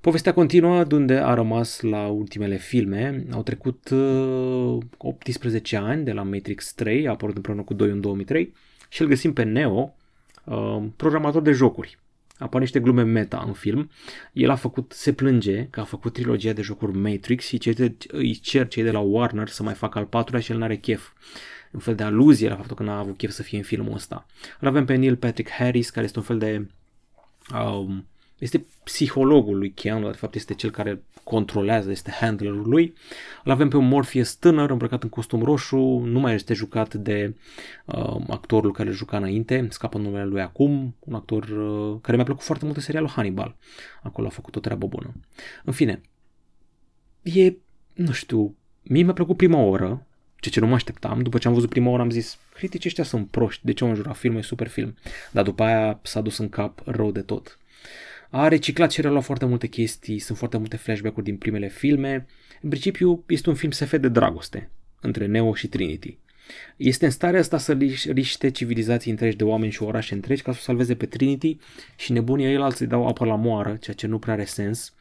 [0.00, 3.24] Povestea continuă de unde a rămas la ultimele filme.
[3.32, 8.00] Au trecut uh, 18 ani de la Matrix 3, a apărut împreună cu 2 în
[8.00, 8.52] 2003
[8.88, 9.94] și îl găsim pe Neo,
[10.44, 11.98] uh, programator de jocuri.
[12.38, 13.90] Apar niște glume meta în film.
[14.32, 18.34] El a făcut, se plânge că a făcut trilogia de jocuri Matrix și ce îi
[18.34, 21.10] cer cei de la Warner să mai facă al patrulea și el n-are chef
[21.74, 24.26] un fel de aluzie la faptul că n-a avut chef să fie în filmul ăsta.
[24.60, 26.68] Îl avem pe Neil Patrick Harris, care este un fel de...
[27.54, 28.06] Um,
[28.38, 32.94] este psihologul lui Keanu, de fapt este cel care controlează, este handlerul lui.
[33.44, 37.34] Îl avem pe un Morpheus tânăr, îmbrăcat în costum roșu, nu mai este jucat de
[37.84, 42.24] uh, actorul care îl juca înainte, scapă numele lui acum, un actor uh, care mi-a
[42.24, 43.56] plăcut foarte mult în serialul Hannibal.
[44.02, 45.14] Acolo a făcut o treabă bună.
[45.64, 46.00] În fine,
[47.22, 47.52] e,
[47.94, 50.06] nu știu, mie mi-a plăcut prima oră,
[50.40, 51.22] ce ce nu mă așteptam.
[51.22, 53.90] După ce am văzut prima oară am zis, criticii ăștia sunt proști, de ce au
[53.90, 54.94] înjurat filmul, e super film.
[55.30, 57.58] Dar după aia s-a dus în cap rău de tot.
[58.36, 62.26] A reciclat și reluat foarte multe chestii, sunt foarte multe flashback-uri din primele filme.
[62.60, 64.70] În principiu este un film SF de dragoste
[65.00, 66.18] între Neo și Trinity.
[66.76, 67.78] Este în starea asta să
[68.12, 71.58] riște civilizații întregi de oameni și orașe întregi ca să o salveze pe Trinity
[71.96, 74.94] și nebunii ei alții dau apă la moară, ceea ce nu prea are sens.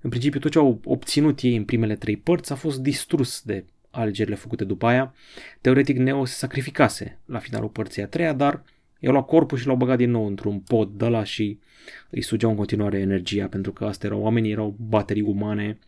[0.00, 3.64] În principiu tot ce au obținut ei în primele trei părți a fost distrus de
[3.90, 5.14] alegerile făcute după aia.
[5.60, 8.62] Teoretic Neo se sacrificase la finalul părții a treia, dar
[8.98, 11.58] i-au luat corpul și l-au băgat din nou într-un pod de la și
[12.10, 15.78] îi sugeau în continuare energia, pentru că astea erau oamenii, erau baterii umane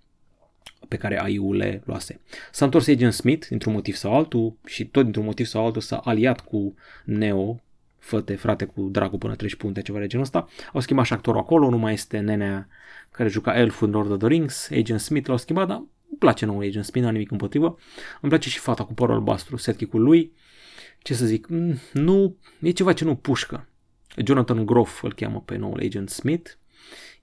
[0.89, 2.21] pe care AI-ul le luase.
[2.53, 5.97] S-a întors Agent Smith dintr-un motiv sau altul și tot dintr-un motiv sau altul s-a
[5.97, 6.75] aliat cu
[7.05, 7.61] Neo,
[7.99, 10.49] făte frate cu dragul până treci punte, ceva de genul ăsta.
[10.73, 12.69] Au schimbat și actorul acolo, nu mai este nenea
[13.11, 16.45] care juca Elf în Lord of the Rings, Agent Smith l-au schimbat, dar îmi place
[16.47, 17.79] nou Agent Smith, n-am nimic împotrivă.
[18.21, 20.33] Îmi place și fata cu părul albastru, setkick-ul lui.
[20.99, 23.69] Ce să zic, mm, nu, e ceva ce nu pușcă.
[24.25, 26.51] Jonathan Groff îl cheamă pe noul Agent Smith.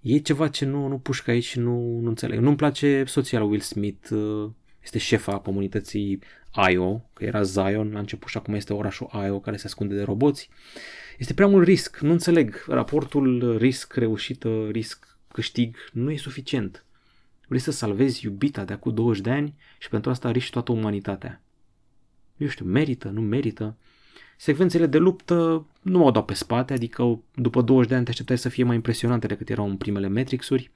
[0.02, 2.40] E ceva ce nu, nu pușcă aici și nu, nu înțeleg.
[2.40, 4.50] Nu-mi place soția lui Will Smith, uh,
[4.84, 6.20] este șefa comunității
[6.72, 10.04] Io, că era Zion la început și acum este orașul Io care se ascunde de
[10.04, 10.50] roboți.
[11.18, 12.66] Este prea mult risc, nu înțeleg.
[12.68, 16.86] Raportul risc reușită, risc câștig nu e suficient.
[17.48, 21.42] Vrei să salvezi iubita de acum 20 de ani și pentru asta riști toată umanitatea.
[22.38, 23.78] Eu știu, merită, nu merită.
[24.38, 28.38] Secvențele de luptă nu m-au dat pe spate, adică după 20 de ani te așteptai
[28.38, 30.72] să fie mai impresionante decât erau în primele Matrix-uri.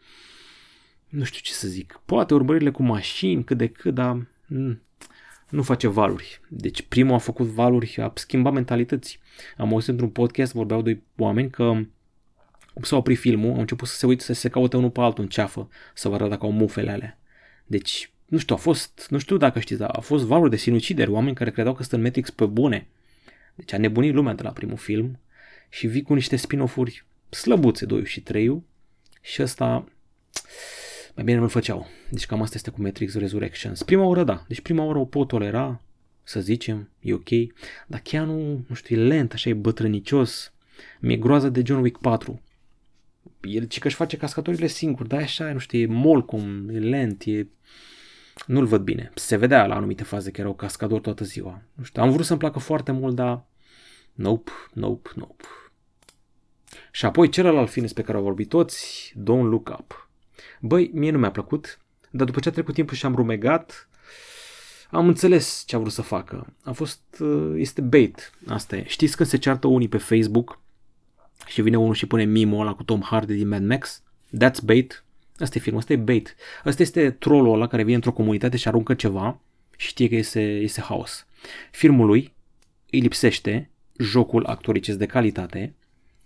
[1.10, 2.02] Nu știu ce să zic.
[2.06, 4.28] Poate urmările cu mașini, cât de cât, dar
[5.50, 6.42] nu face valuri.
[6.48, 9.20] Deci primul a făcut valuri, a schimbat mentalități.
[9.58, 11.86] Am auzit într-un podcast, vorbeau doi oameni că
[12.74, 15.24] cum s-a oprit filmul, au început să se uite, să se caute unul pe altul
[15.24, 17.20] în ceafă, să vadă dacă au mufele alea.
[17.66, 21.10] Deci, nu știu, a fost, nu știu dacă știți, dar a fost valuri de sinucideri,
[21.10, 22.88] oameni care credeau că sunt în Matrix pe bune.
[23.56, 25.20] Deci a nebunit lumea de la primul film
[25.70, 28.64] și vii cu niște spin-off-uri slăbuțe, 2 și 3
[29.22, 29.86] și ăsta
[31.16, 31.88] mai bine nu-l făceau.
[32.10, 33.84] Deci cam asta este cu Matrix Resurrections.
[33.84, 34.46] Prima oră, da.
[34.48, 35.82] Deci prima oră o pot tolera,
[36.24, 37.30] să zicem, e ok.
[37.88, 40.54] Dar chiar nu, nu știu, e lent, așa e bătrânicios.
[41.00, 42.42] Mi-e groază de John Wick 4.
[43.42, 47.24] El ci că își face cascatorile singur, dar așa, nu știu, e molcom, e lent,
[47.26, 47.48] e...
[48.46, 49.12] Nu-l văd bine.
[49.16, 51.62] Se vedea la anumite faze că era o cascador toată ziua.
[51.74, 53.44] Nu știu, am vrut să-mi placă foarte mult, dar
[54.14, 55.44] nope, nope, nope.
[56.92, 60.10] Și apoi celălalt film pe care au vorbit toți, Don't Look Up.
[60.60, 61.80] Băi, mie nu mi-a plăcut,
[62.10, 63.90] dar după ce a trecut timpul și am rumegat,
[64.92, 66.54] am înțeles ce a vrut să facă.
[66.64, 68.84] A fost, uh, este bait, asta e.
[68.88, 70.60] Știți când se ceartă unii pe Facebook
[71.46, 74.04] și vine unul și pune mimo ăla cu Tom Hardy din Mad Max?
[74.38, 75.04] That's bait.
[75.42, 76.36] Asta e film, asta e bait.
[76.64, 79.40] Asta este trollul ăla care vine într-o comunitate și aruncă ceva
[79.78, 81.28] și știe că este, este haos.
[81.72, 82.34] Filmul lui
[82.90, 85.74] îi lipsește jocul actoricesc de calitate.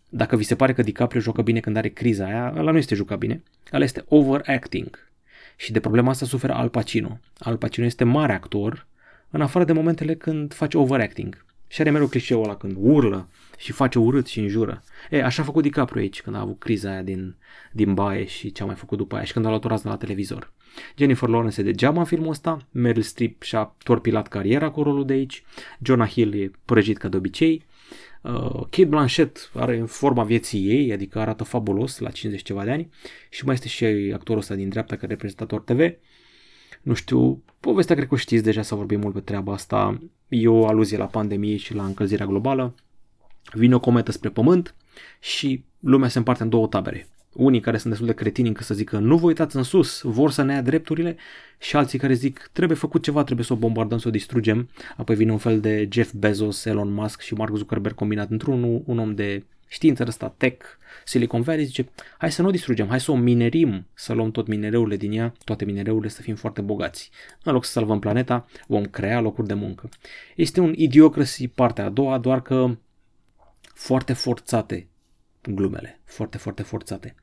[0.09, 2.95] Dacă vi se pare că DiCaprio joacă bine când are criza aia, ăla nu este
[2.95, 3.43] jucat bine.
[3.73, 5.09] Ăla este overacting.
[5.55, 7.19] Și de problema asta suferă Al Pacino.
[7.37, 8.87] Al Pacino este mare actor,
[9.29, 11.45] în afară de momentele când face overacting.
[11.67, 14.83] Și are mereu clișeul ăla când urlă și face urât și înjură.
[15.09, 17.35] E, așa a făcut DiCaprio aici când a avut criza aia din,
[17.71, 19.89] din baie și ce a mai făcut după aia și când a luat o rază
[19.89, 20.53] la televizor.
[20.97, 25.13] Jennifer Lawrence e degeaba în filmul ăsta, Meryl Streep și-a torpilat cariera cu rolul de
[25.13, 25.43] aici,
[25.81, 27.65] Jonah Hill e prăjit ca de obicei,
[28.21, 32.89] uh, Kate Blanchett are forma vieții ei, adică arată fabulos la 50 ceva de ani
[33.29, 35.79] și mai este și actorul ăsta din dreapta care e prezentator TV.
[36.81, 40.01] Nu știu, povestea cred că știți deja să vorbim mult pe treaba asta.
[40.27, 42.75] E o aluzie la pandemie și la încălzirea globală.
[43.53, 44.75] Vine o cometă spre pământ
[45.19, 48.73] și lumea se împarte în două tabere unii care sunt destul de cretini încât să
[48.73, 51.15] zică nu vă uitați în sus, vor să ne ia drepturile
[51.59, 54.69] și alții care zic trebuie făcut ceva, trebuie să o bombardăm, să o distrugem.
[54.97, 58.99] Apoi vine un fel de Jeff Bezos, Elon Musk și Mark Zuckerberg combinat într-unul, un
[58.99, 60.65] om de știință ăsta, tech,
[61.05, 64.47] Silicon Valley, zice hai să nu o distrugem, hai să o minerim, să luăm tot
[64.47, 67.11] minereurile din ea, toate minereurile să fim foarte bogați.
[67.43, 69.89] În loc să salvăm planeta, vom crea locuri de muncă.
[70.35, 72.77] Este un idiocracy partea a doua, doar că
[73.75, 74.87] foarte forțate
[75.41, 77.15] glumele, foarte, foarte forțate.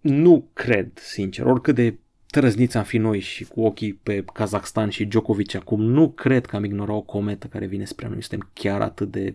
[0.00, 5.04] Nu cred, sincer, oricât de trăzniți am fi noi și cu ochii pe Kazakhstan și
[5.04, 8.22] Djokovic acum, nu cred că am ignorat o cometă care vine spre noi.
[8.22, 9.34] Suntem chiar atât de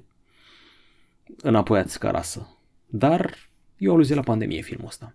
[1.41, 2.57] înapoiați ca rasă.
[2.85, 3.48] Dar
[3.79, 5.13] e o aluzie la pandemie filmul ăsta.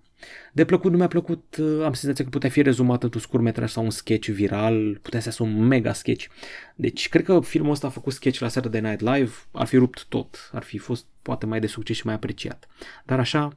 [0.52, 3.90] De plăcut nu mi-a plăcut, am senzația că putea fi rezumat într-un scurtmetraj sau un
[3.90, 6.26] sketch viral, putea să un mega sketch.
[6.74, 10.04] Deci cred că filmul ăsta a făcut sketch la Saturday Night Live, ar fi rupt
[10.08, 12.68] tot, ar fi fost poate mai de succes și mai apreciat.
[13.04, 13.56] Dar așa,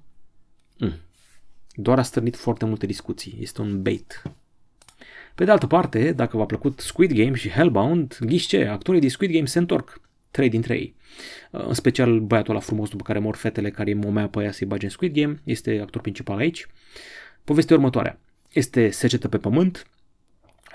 [0.77, 0.93] mm,
[1.73, 4.21] doar a stârnit foarte multe discuții, este un bait.
[5.35, 9.09] Pe de altă parte, dacă v-a plăcut Squid Game și Hellbound, ghiși ce, actorii din
[9.09, 10.01] Squid Game se întorc,
[10.32, 10.95] trei dintre ei.
[11.51, 14.67] În special băiatul ăla frumos după care mor fetele care îi momea pe ea să-i
[14.67, 16.67] bage în Squid Game, este actor principal aici.
[17.43, 18.19] Povestea următoarea.
[18.51, 19.88] Este secetă pe pământ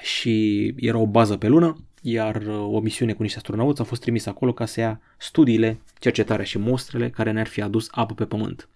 [0.00, 4.00] și era o bază pe lună, iar uh, o misiune cu niște astronauți a fost
[4.00, 8.24] trimisă acolo ca să ia studiile, cercetarea și mostrele care ne-ar fi adus apă pe
[8.24, 8.68] pământ.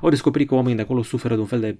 [0.00, 1.78] Au descoperit că oamenii de acolo suferă de un fel de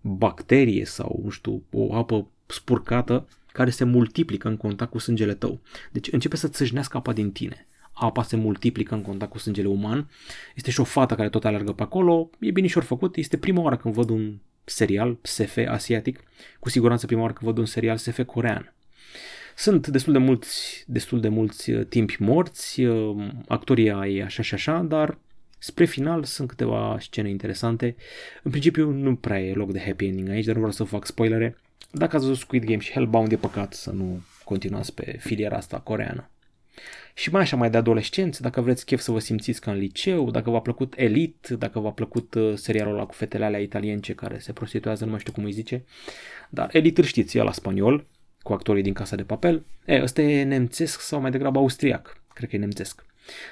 [0.00, 5.60] bacterie sau, nu știu, o apă spurcată care se multiplică în contact cu sângele tău.
[5.92, 7.66] Deci începe să țâșnească apa din tine
[8.00, 10.10] apa se multiplică în contact cu sângele uman.
[10.54, 12.30] Este și o fată care tot alergă pe acolo.
[12.38, 13.16] E binișor făcut.
[13.16, 16.22] Este prima oară când văd un serial SF asiatic.
[16.60, 18.74] Cu siguranță prima oară când văd un serial SF corean.
[19.56, 24.54] Sunt destul de mulți, destul de mulți uh, timpi morți, uh, actorii ai așa și
[24.54, 25.18] așa, dar
[25.58, 27.96] spre final sunt câteva scene interesante.
[28.42, 31.06] În principiu nu prea e loc de happy ending aici, dar nu vreau să fac
[31.06, 31.56] spoilere.
[31.92, 35.78] Dacă ați văzut Squid Game și Hellbound, e păcat să nu continuați pe filiera asta
[35.78, 36.30] coreană.
[37.14, 40.30] Și mai așa, mai de adolescenți, dacă vreți chef să vă simțiți ca în liceu,
[40.30, 44.38] dacă v-a plăcut Elite, dacă v-a plăcut uh, serialul ăla cu fetele alea italience care
[44.38, 45.84] se prostituează, nu mai știu cum îi zice,
[46.50, 48.06] dar Elite îl știți, e la spaniol,
[48.42, 49.64] cu actorii din Casa de Papel.
[49.84, 53.04] E, ăsta e nemțesc sau mai degrabă austriac, cred că e nemțesc.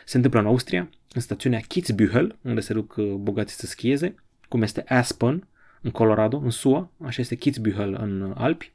[0.05, 4.15] Se întâmplă în Austria, în stațiunea Kitzbühel, unde se duc uh, bogații să schieze,
[4.49, 5.49] cum este Aspen,
[5.81, 8.73] în Colorado, în SUA, așa este Kitzbühel în Alpi.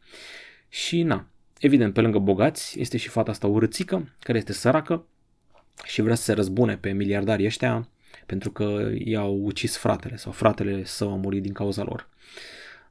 [0.70, 1.28] Și na,
[1.64, 5.06] evident, pe lângă bogați, este și fata asta urățică, care este săracă
[5.84, 7.88] și vrea să se răzbune pe miliardarii ăștia
[8.26, 12.10] pentru că i-au ucis fratele sau fratele său a murit din cauza lor.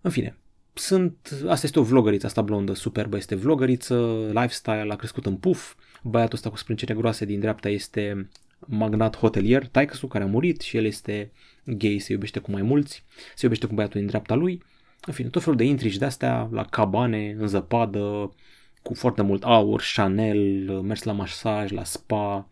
[0.01, 0.37] În fine,
[0.75, 5.75] sunt, asta este o vlogăriță, asta blondă superbă este vlogăriță, lifestyle, a crescut în puf,
[6.03, 10.77] băiatul ăsta cu sprâncene groase din dreapta este magnat hotelier, taicăsul care a murit și
[10.77, 11.33] el este
[11.65, 13.05] gay, se iubește cu mai mulți,
[13.35, 14.63] se iubește cu băiatul din dreapta lui,
[15.07, 18.35] în fine, tot felul de intrigi de-astea, la cabane, în zăpadă,
[18.83, 22.49] cu foarte mult aur, Chanel, mers la masaj, la spa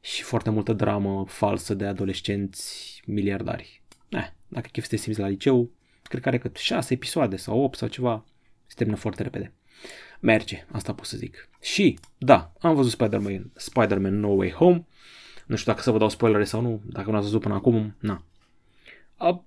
[0.00, 3.82] și foarte multă dramă falsă de adolescenți miliardari.
[4.08, 5.70] Eh, dacă chef să te simți la liceu,
[6.02, 8.24] cred că are cât 6 episoade sau 8 sau ceva,
[8.66, 9.52] se termină foarte repede.
[10.20, 11.48] Merge, asta pot să zic.
[11.60, 14.86] Și, da, am văzut Spider-Man, Spider-Man No Way Home,
[15.46, 17.96] nu știu dacă să vă dau spoilere sau nu, dacă nu ați văzut până acum,
[17.98, 18.22] na.
[19.16, 19.44] A,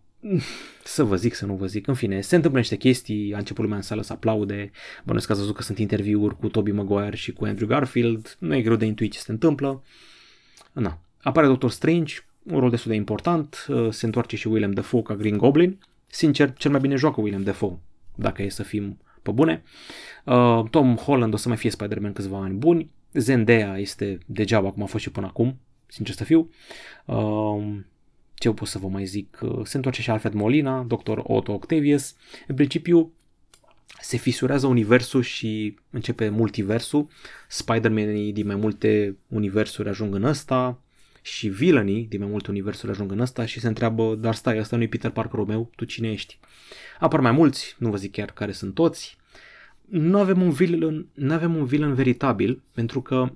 [0.83, 1.87] să vă zic, să nu vă zic.
[1.87, 4.71] În fine, se întâmplă niște chestii, a început lumea în sală să aplaude,
[5.03, 8.55] bănuiesc că ați văzut că sunt interviuri cu Tobey Maguire și cu Andrew Garfield, nu
[8.55, 9.83] e greu de intuit ce se întâmplă.
[10.71, 10.99] Na.
[11.21, 15.37] Apare Doctor Strange, un rol destul de important, se întoarce și William Dafoe ca Green
[15.37, 15.79] Goblin.
[16.07, 17.79] Sincer, cel mai bine joacă William Dafoe,
[18.15, 19.63] dacă e să fim pe bune.
[20.25, 22.91] Uh, Tom Holland o să mai fie Spider-Man câțiva ani buni.
[23.13, 26.49] Zendaya este degeaba cum a fost și până acum, sincer să fiu.
[27.05, 27.75] Uh,
[28.33, 29.39] ce pot să vă mai zic?
[29.41, 31.17] Uh, se întoarce și Alfred Molina, Dr.
[31.23, 32.15] Otto Octavius.
[32.47, 33.11] În principiu,
[34.01, 37.07] se fisurează universul și începe multiversul.
[37.47, 40.79] Spider-Man din mai multe universuri ajung în ăsta
[41.21, 44.75] și villainii din mai multe universuri ajung în ăsta și se întreabă, dar stai, ăsta
[44.75, 46.39] nu-i Peter Parker meu, tu cine ești?
[46.99, 49.17] Apar mai mulți, nu vă zic chiar care sunt toți.
[49.81, 53.31] Nu avem un villain, nu avem un villain veritabil, pentru că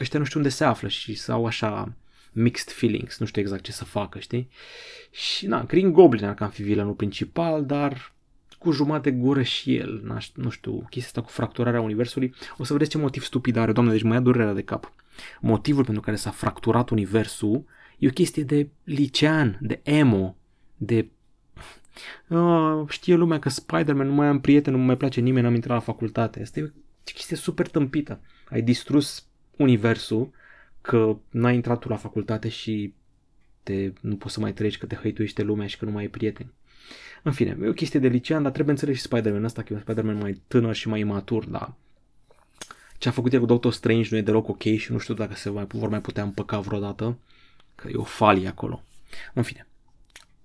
[0.00, 1.92] ăștia nu știu unde se află și sau așa
[2.36, 4.48] mixed feelings, nu știu exact ce să facă, știi?
[5.10, 8.14] Și na, Green Goblin ar cam fi villainul principal, dar
[8.58, 12.34] cu jumate gură și el, nu știu, chestia asta cu fracturarea universului.
[12.58, 14.92] O să vedeți ce motiv stupid are, doamne, deci mă ia durerea de cap.
[15.40, 17.64] Motivul pentru care s-a fracturat universul
[17.98, 20.36] e o chestie de licean, de emo,
[20.76, 21.08] de
[22.28, 25.76] Uh, știe lumea că Spider-Man nu mai am prieten, nu mai place nimeni, n-am intrat
[25.76, 26.42] la facultate.
[26.42, 26.68] Asta e o
[27.04, 28.20] chestie super tâmpită.
[28.48, 29.26] Ai distrus
[29.56, 30.30] universul
[30.86, 32.94] că n-ai intrat tu la facultate și
[33.62, 36.08] te, nu poți să mai treci, că te hăituiește lumea și că nu mai ai
[36.08, 36.52] prieteni.
[37.22, 39.76] În fine, e o chestie de licean, dar trebuie înțeles și Spider-Man ăsta, că e
[39.76, 41.74] un Spider-Man mai tânăr și mai imatur, dar
[42.98, 45.34] ce a făcut el cu Doctor Strange nu e deloc ok și nu știu dacă
[45.34, 47.18] se mai, vor mai putea împăca vreodată,
[47.74, 48.82] că e o falie acolo.
[49.34, 49.66] În fine,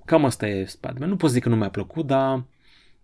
[0.05, 1.09] cam asta e Spider-Man.
[1.09, 2.43] Nu pot zic că nu mi-a plăcut, dar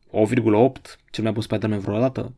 [0.08, 2.34] 8,8, cel mai bun Spider-Man vreodată,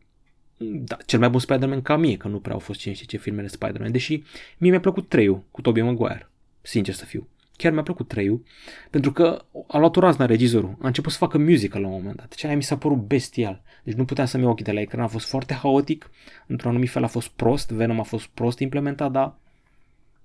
[0.60, 3.18] da, cel mai bun Spider-Man ca mie, că nu prea au fost cine știe ce
[3.18, 4.24] filmele Spider-Man, deși
[4.58, 6.30] mie mi-a plăcut 3 cu Tobey Maguire,
[6.62, 7.28] sincer să fiu.
[7.56, 8.44] Chiar mi-a plăcut 3
[8.90, 12.16] pentru că a luat o razna regizorul, a început să facă musical la un moment
[12.16, 12.34] dat.
[12.34, 13.62] Ce aia mi s-a părut bestial.
[13.84, 16.10] Deci nu puteam să-mi iau ochii de la ecran, a fost foarte haotic,
[16.48, 19.36] într-un anumit fel a fost prost, Venom a fost prost implementat, dar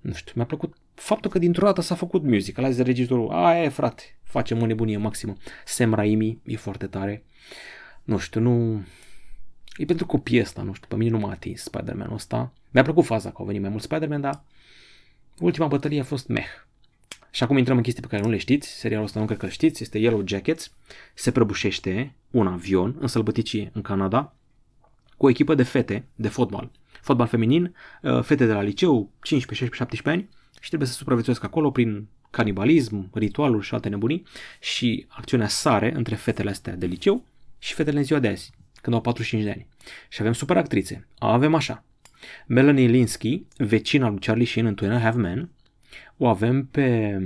[0.01, 3.63] nu știu, mi-a plăcut faptul că dintr-o dată s-a făcut musical, a zis regizorul, a,
[3.63, 5.37] e frate, facem o nebunie maximă.
[5.65, 7.25] Sam Raimi e foarte tare.
[8.05, 8.83] Nu știu, nu,
[9.77, 12.53] E pentru copii ăsta, nu știu, pe mine nu m-a atins Spider-Man-ul ăsta.
[12.71, 14.43] Mi-a plăcut faza că au venit mai mulți Spider-Man, dar
[15.39, 16.47] ultima bătălie a fost meh.
[17.31, 19.49] Și acum intrăm în chestii pe care nu le știți, serialul ăsta nu cred că
[19.49, 20.73] știți, este Yellow Jackets,
[21.15, 24.35] se prăbușește un avion în sălbăticie în Canada
[25.17, 26.71] cu o echipă de fete de fotbal.
[27.01, 30.29] Fotbal feminin, uh, fete de la liceu, 15, 16, 17 ani
[30.61, 34.23] și trebuie să supraviețuiesc acolo prin canibalism, ritualuri și alte nebunii
[34.61, 37.25] și acțiunea sare între fetele astea de liceu
[37.59, 38.53] și fetele în ziua de azi
[38.85, 39.67] când au 45 de ani.
[40.09, 41.07] Și avem super actrițe.
[41.19, 41.85] Avem așa.
[42.47, 45.51] Melanie Linsky, vecina lui Charlie Sheen în Two and a Half Men.
[46.17, 47.19] O avem pe...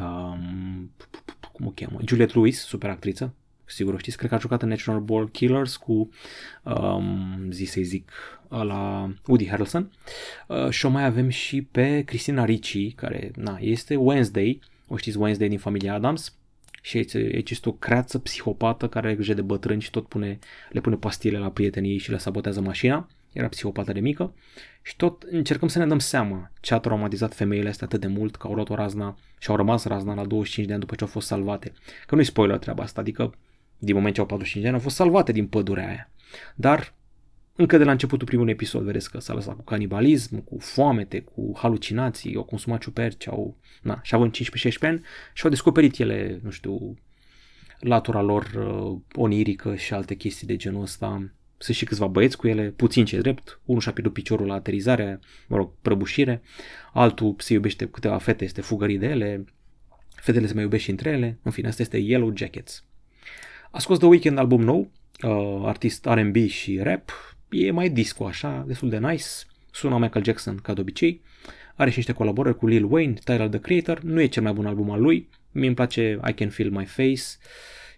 [0.00, 0.92] Um,
[1.52, 1.98] cum o cheamă?
[2.06, 3.34] Juliette Lewis, super actriță.
[3.64, 6.08] sigur o știți, cred că a jucat în Natural Ball Killers cu,
[6.62, 8.10] um, zi să zic,
[8.48, 9.92] la Woody Harrelson.
[10.48, 15.18] Uh, și o mai avem și pe Cristina Ricci, care na, este Wednesday, o știți
[15.18, 16.36] Wednesday din familia Adams,
[16.86, 20.38] și aici este o creață psihopată care are grijă de bătrâni și tot pune,
[20.70, 23.08] le pune pastile la prietenii ei și le sabotează mașina.
[23.32, 24.34] Era psihopată de mică
[24.82, 28.36] și tot încercăm să ne dăm seama ce a traumatizat femeile astea atât de mult
[28.36, 31.04] că au luat o razna și au rămas razna la 25 de ani după ce
[31.04, 31.72] au fost salvate.
[32.06, 33.34] Că nu-i spoiler treaba asta, adică
[33.78, 36.10] din moment ce au 45 de ani au fost salvate din pădurea aia.
[36.54, 36.94] Dar
[37.56, 41.52] încă de la începutul primului episod vedeți că s-a lăsat cu canibalism, cu foamete, cu
[41.56, 44.40] halucinații, au consumat ciuperci, au, na, și având 15-16
[44.80, 45.00] ani
[45.32, 46.98] și au descoperit ele, nu știu,
[47.80, 51.30] latura lor uh, onirică și alte chestii de genul ăsta.
[51.58, 55.20] Sunt și câțiva băieți cu ele, puțin ce drept, unul și-a pierdut piciorul la aterizare,
[55.46, 56.42] mă rog, prăbușire,
[56.92, 59.44] altul se iubește cu câteva fete, este fugării de ele,
[60.14, 62.84] fetele se mai iubesc și între ele, în fine, asta este Yellow Jackets.
[63.70, 64.90] A scos The Weekend album nou,
[65.22, 69.24] uh, artist R&B și rap, e mai disco așa, destul de nice,
[69.70, 71.22] sună Michael Jackson ca de obicei,
[71.74, 74.66] are și niște colaborări cu Lil Wayne, Tyler the Creator, nu e cel mai bun
[74.66, 77.22] album al lui, mie îmi place I Can Feel My Face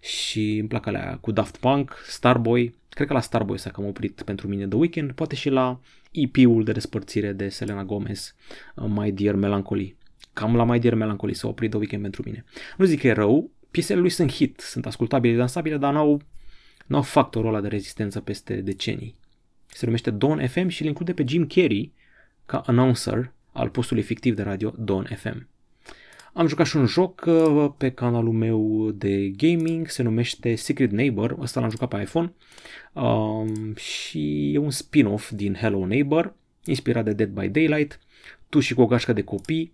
[0.01, 4.23] și îmi plac alea cu Daft Punk, Starboy, cred că la Starboy s-a cam oprit
[4.23, 5.81] pentru mine The Weeknd, poate și la
[6.11, 8.35] EP-ul de despărțire de Selena Gomez,
[8.75, 9.97] uh, My Dear Melancholy.
[10.33, 12.45] Cam la My Dear Melancholy s-a oprit The Weeknd pentru mine.
[12.77, 16.23] Nu zic că e rău, piesele lui sunt hit, sunt ascultabile, dansabile, dar n-au,
[16.87, 19.17] n-au factorul ăla de rezistență peste decenii
[19.77, 21.93] se numește Don FM și îl include pe Jim Carrey
[22.47, 25.49] ca announcer al postului fictiv de radio Don FM.
[26.33, 31.37] Am jucat și un joc uh, pe canalul meu de gaming, se numește Secret Neighbor,
[31.41, 32.33] ăsta l-am jucat pe iPhone
[32.93, 38.01] um, și e un spin-off din Hello Neighbor, inspirat de Dead by Daylight.
[38.49, 39.73] Tu și cu o gașcă de copii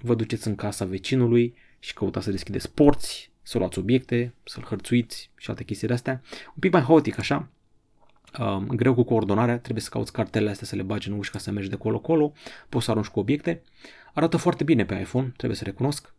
[0.00, 5.30] vă duceți în casa vecinului și căutați să deschideți porți, să luați obiecte, să-l hărțuiți
[5.36, 6.22] și alte chestii de astea.
[6.46, 7.48] Un pic mai haotic așa,
[8.38, 11.38] um, greu cu coordonarea, trebuie să cauți cartelele astea să le bagi în uși ca
[11.38, 12.32] să mergi de colo-colo,
[12.68, 13.62] poți să arunci cu obiecte.
[14.14, 16.14] Arată foarte bine pe iPhone, trebuie să recunosc,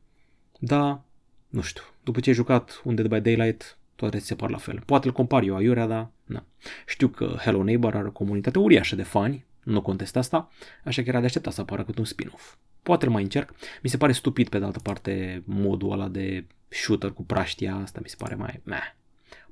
[0.59, 1.01] dar
[1.49, 4.57] nu știu, după ce ai jucat un Dead by Daylight, toate ți se par la
[4.57, 4.81] fel.
[4.85, 6.45] Poate îl compar eu aiurea, dar na.
[6.87, 10.49] Știu că Hello Neighbor are o comunitate uriașă de fani, nu contest asta,
[10.83, 12.55] așa că era de așteptat să apară cât un spin-off.
[12.83, 13.53] Poate îl mai încerc.
[13.81, 17.99] Mi se pare stupid pe de altă parte modul ăla de shooter cu praștia, asta
[18.03, 18.93] mi se pare mai meh.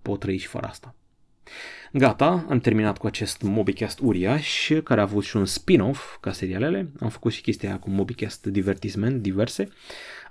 [0.02, 0.96] Pot trăi și fără asta.
[1.92, 6.92] Gata, am terminat cu acest MobiCast uriaș, care a avut și un spin-off ca serialele.
[7.00, 9.70] Am făcut și chestia aia cu MobiCast divertisment diverse.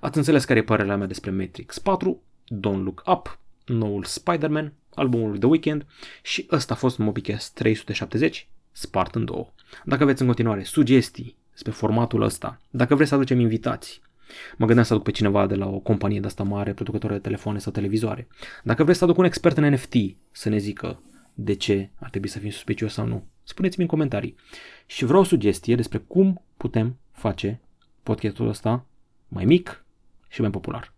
[0.01, 2.23] Ați înțeles care e părerea mea despre Matrix 4,
[2.55, 5.87] Don't Look Up, noul Spider-Man, albumul The Weeknd
[6.23, 9.53] și ăsta a fost MobiCast 370, spart în două.
[9.85, 14.01] Dacă aveți în continuare sugestii despre formatul ăsta, dacă vreți să aducem invitații,
[14.57, 17.21] Mă gândeam să aduc pe cineva de la o companie de asta mare, producătoare de
[17.21, 18.29] telefoane sau televizoare.
[18.65, 19.95] Dacă vreți să aduc un expert în NFT
[20.31, 21.03] să ne zică
[21.35, 24.35] de ce ar trebui să fim suspicios sau nu, spuneți-mi în comentarii.
[24.87, 27.61] Și vreau o sugestie despre cum putem face
[28.03, 28.87] podcastul ăsta
[29.29, 29.85] mai mic
[30.29, 30.93] și mai popular.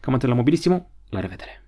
[0.00, 1.63] Cam atât la Mobilissimo, la revedere!